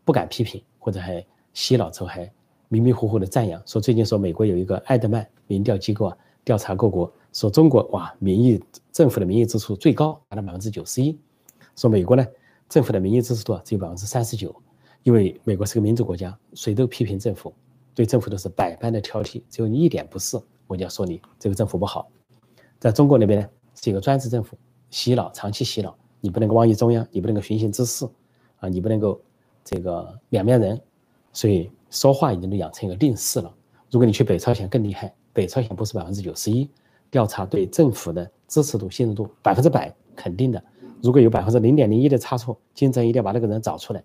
[0.03, 1.23] 不敢批评，或者还
[1.53, 2.27] 洗脑之后还
[2.69, 3.61] 迷迷糊糊的赞扬。
[3.67, 8.59] 说最近说美国有一个艾德曼民调机构啊，调查各国，说中国哇，民意
[8.91, 11.15] 政府的民意指数最高，达到百分之九十一。
[11.75, 12.25] 说美国呢，
[12.73, 14.51] 政府的民意支持度只有百分之三十九，
[15.03, 17.53] 因为美国是个民主国家，谁都批评政府，
[17.93, 22.09] 对政府都是百般的挑剔，只有你一点不是，我就要说你这个政府不好。
[22.79, 24.57] 在中国那边呢，是一个专制政府，
[24.89, 28.09] 洗脑，长期洗脑，你不能够妄议中央，你不能够寻衅滋事，
[28.57, 29.21] 啊，你不能够
[29.63, 30.81] 这个两面人，
[31.31, 33.53] 所以说话已经都养成一个定势了。
[33.91, 36.67] 如果你去北朝鲜更厉害，北朝鲜不是百分之九十一，
[37.11, 40.63] 调查对政府的支持度、信任度百分之百肯定的。
[41.03, 44.01] 如果有百分之零点零一的差错，金正一定要把那个人找出来，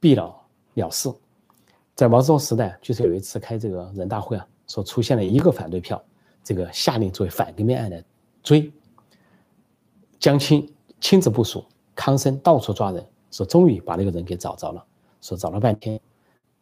[0.00, 0.34] 毙了
[0.74, 1.08] 了事。
[1.94, 6.02] 在毛泽东时代，就是有一次开这个人大会啊，说出现了一个反对票，
[6.42, 8.02] 这个下令作为反革命案来
[8.42, 8.68] 追。
[10.18, 10.68] 江青
[11.00, 11.64] 亲自部署，
[11.94, 14.84] 康生到处抓人，说终于把那个人给找着了。
[15.22, 16.00] 说找了半天，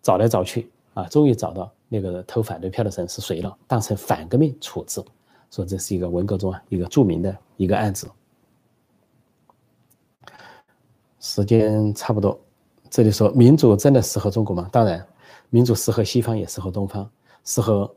[0.02, 5.02] 找来找去啊，终于找到那个投反对票的人是谁了，当成反革命处置。
[5.50, 8.06] 说这是一个文革中啊一个著名的一个案子。
[11.24, 12.38] 时间差不多，
[12.90, 14.68] 这里说民主真的适合中国吗？
[14.70, 15.04] 当然，
[15.48, 17.10] 民主适合西方，也适合东方，
[17.44, 17.90] 适合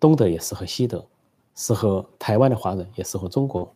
[0.00, 1.06] 东德，也适合西德，
[1.54, 3.72] 适合台湾的华人，也适合中国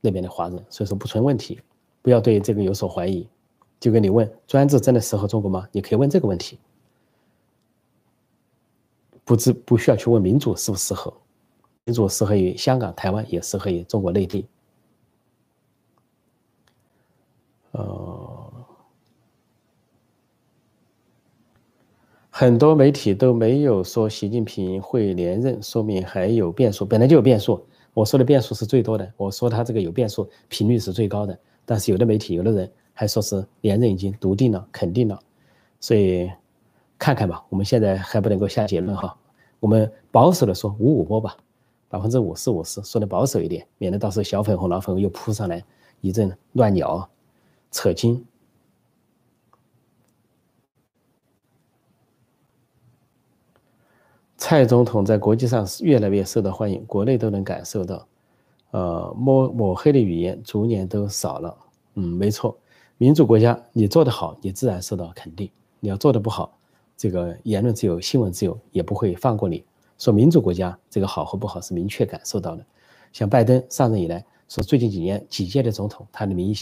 [0.00, 1.60] 那边的华人，所以说不存问题，
[2.02, 3.28] 不要对这个有所怀疑。
[3.80, 5.66] 就跟你问专制真的适合中国吗？
[5.72, 6.56] 你可以问这个问题，
[9.24, 11.12] 不知不需要去问民主适不适合，
[11.84, 14.46] 民主适合于香港、台湾，也适合于中国内地。
[17.72, 18.52] 呃，
[22.30, 26.84] 很多媒体都没有说习近平会连任，说明还有变数。
[26.84, 27.64] 本来就有变数，
[27.94, 31.38] 我说的变数是最多的，我说他这个有变数频率是最高的。
[31.64, 35.16] 但是有的媒体，有的人还说是连任已经笃定了、肯定了。
[35.78, 36.28] 所以
[36.98, 39.16] 看看吧，我们现在还不能够下结论哈。
[39.60, 41.36] 我们保守的说五五波吧，
[41.88, 45.62] 百分之五十五十，说的保守一点，免得到时候小粉红、老粉又扑上来
[46.00, 47.08] 一阵乱咬。
[47.70, 48.24] 扯筋。
[54.36, 58.08] 蔡总统在国际上是越来越受到欢迎，国内都能感受到，
[58.70, 61.56] 呃，抹抹黑的语言逐年都少了。
[61.94, 62.56] 嗯，没错，
[62.96, 65.48] 民主国家你做得好，你自然受到肯定；
[65.78, 66.58] 你要做的不好，
[66.96, 69.62] 这个言论自由、新闻自由也不会放过你。
[69.98, 72.64] 说民主国家这个好和不好是明确感受到的。
[73.12, 74.24] 像拜登上任以来。
[74.48, 76.52] 说最近几年几届的总统，他的民意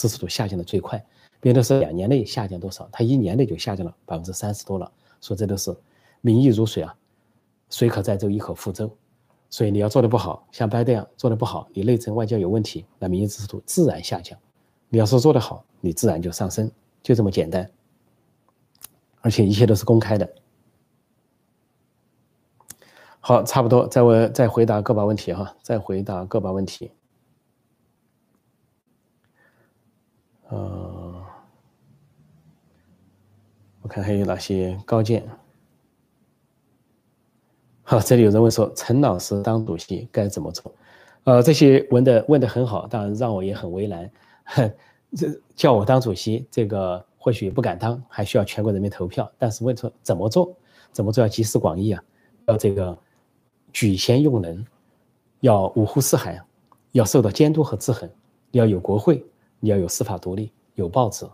[0.00, 1.04] 支持度下降的最快。
[1.40, 4.90] 别的是两年内下降多少，他一年内就下降了百分之三十多了。
[5.20, 5.76] 说这都是
[6.22, 6.94] 民意如水啊，
[7.68, 8.90] 水可载舟，亦可覆舟。
[9.50, 14.38] 所以你要做的不好，像拜登做的不好，你内政外交有问题，那民意支持度自然下降。
[14.88, 16.70] 你要是做得好，你自然就上升，
[17.02, 17.70] 就这么简单。
[19.20, 20.28] 而且一切都是公开的。
[23.20, 26.90] 好，差不多，再问，再回答个把问题哈，再回答个把问题。
[30.50, 31.24] 呃，
[33.82, 35.26] 我看还有哪些高见？
[37.82, 40.72] 好，这里有人问说，陈老师当主席该怎么做？
[41.24, 44.10] 呃，这些问的问的很好，当然让我也很为难。
[45.16, 49.30] 这叫我当主席，这个或许不敢当，还需要全国人民投票。
[49.38, 50.54] 但是问说怎么做？
[50.92, 52.02] 怎么做要集思广益啊？
[52.46, 52.96] 要这个。
[53.72, 54.66] 举贤用能，
[55.38, 56.44] 要五湖四海，
[56.90, 58.10] 要受到监督和制衡，
[58.50, 59.24] 要有国会，
[59.60, 61.24] 你要有司法独立，有报纸，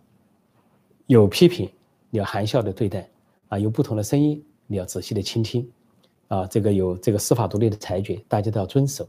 [1.06, 1.70] 有批评，
[2.10, 3.08] 你要含笑的对待，
[3.48, 5.66] 啊，有不同的声音，你要仔细的倾听，
[6.28, 9.08] 啊，这个有这个司法独立的裁决，大家都要遵守，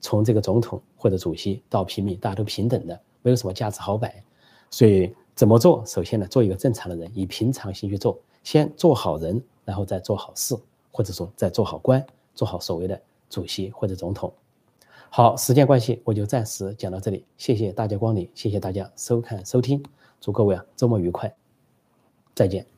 [0.00, 4.22] 从这个总统或者主席到平民，大家都平等的，没有什么价值好摆，
[4.70, 5.84] 所以怎么做？
[5.84, 10.56] 首先呢，做一个正常的人，以平常心去做，先做好人，然后再做好事，
[10.92, 12.04] 或者说再做好官。
[12.34, 14.32] 做好所谓的主席或者总统。
[15.10, 17.24] 好，时间关系，我就暂时讲到这里。
[17.36, 19.82] 谢谢大家光临，谢谢大家收看收听，
[20.20, 21.34] 祝各位啊周末愉快，
[22.34, 22.77] 再见。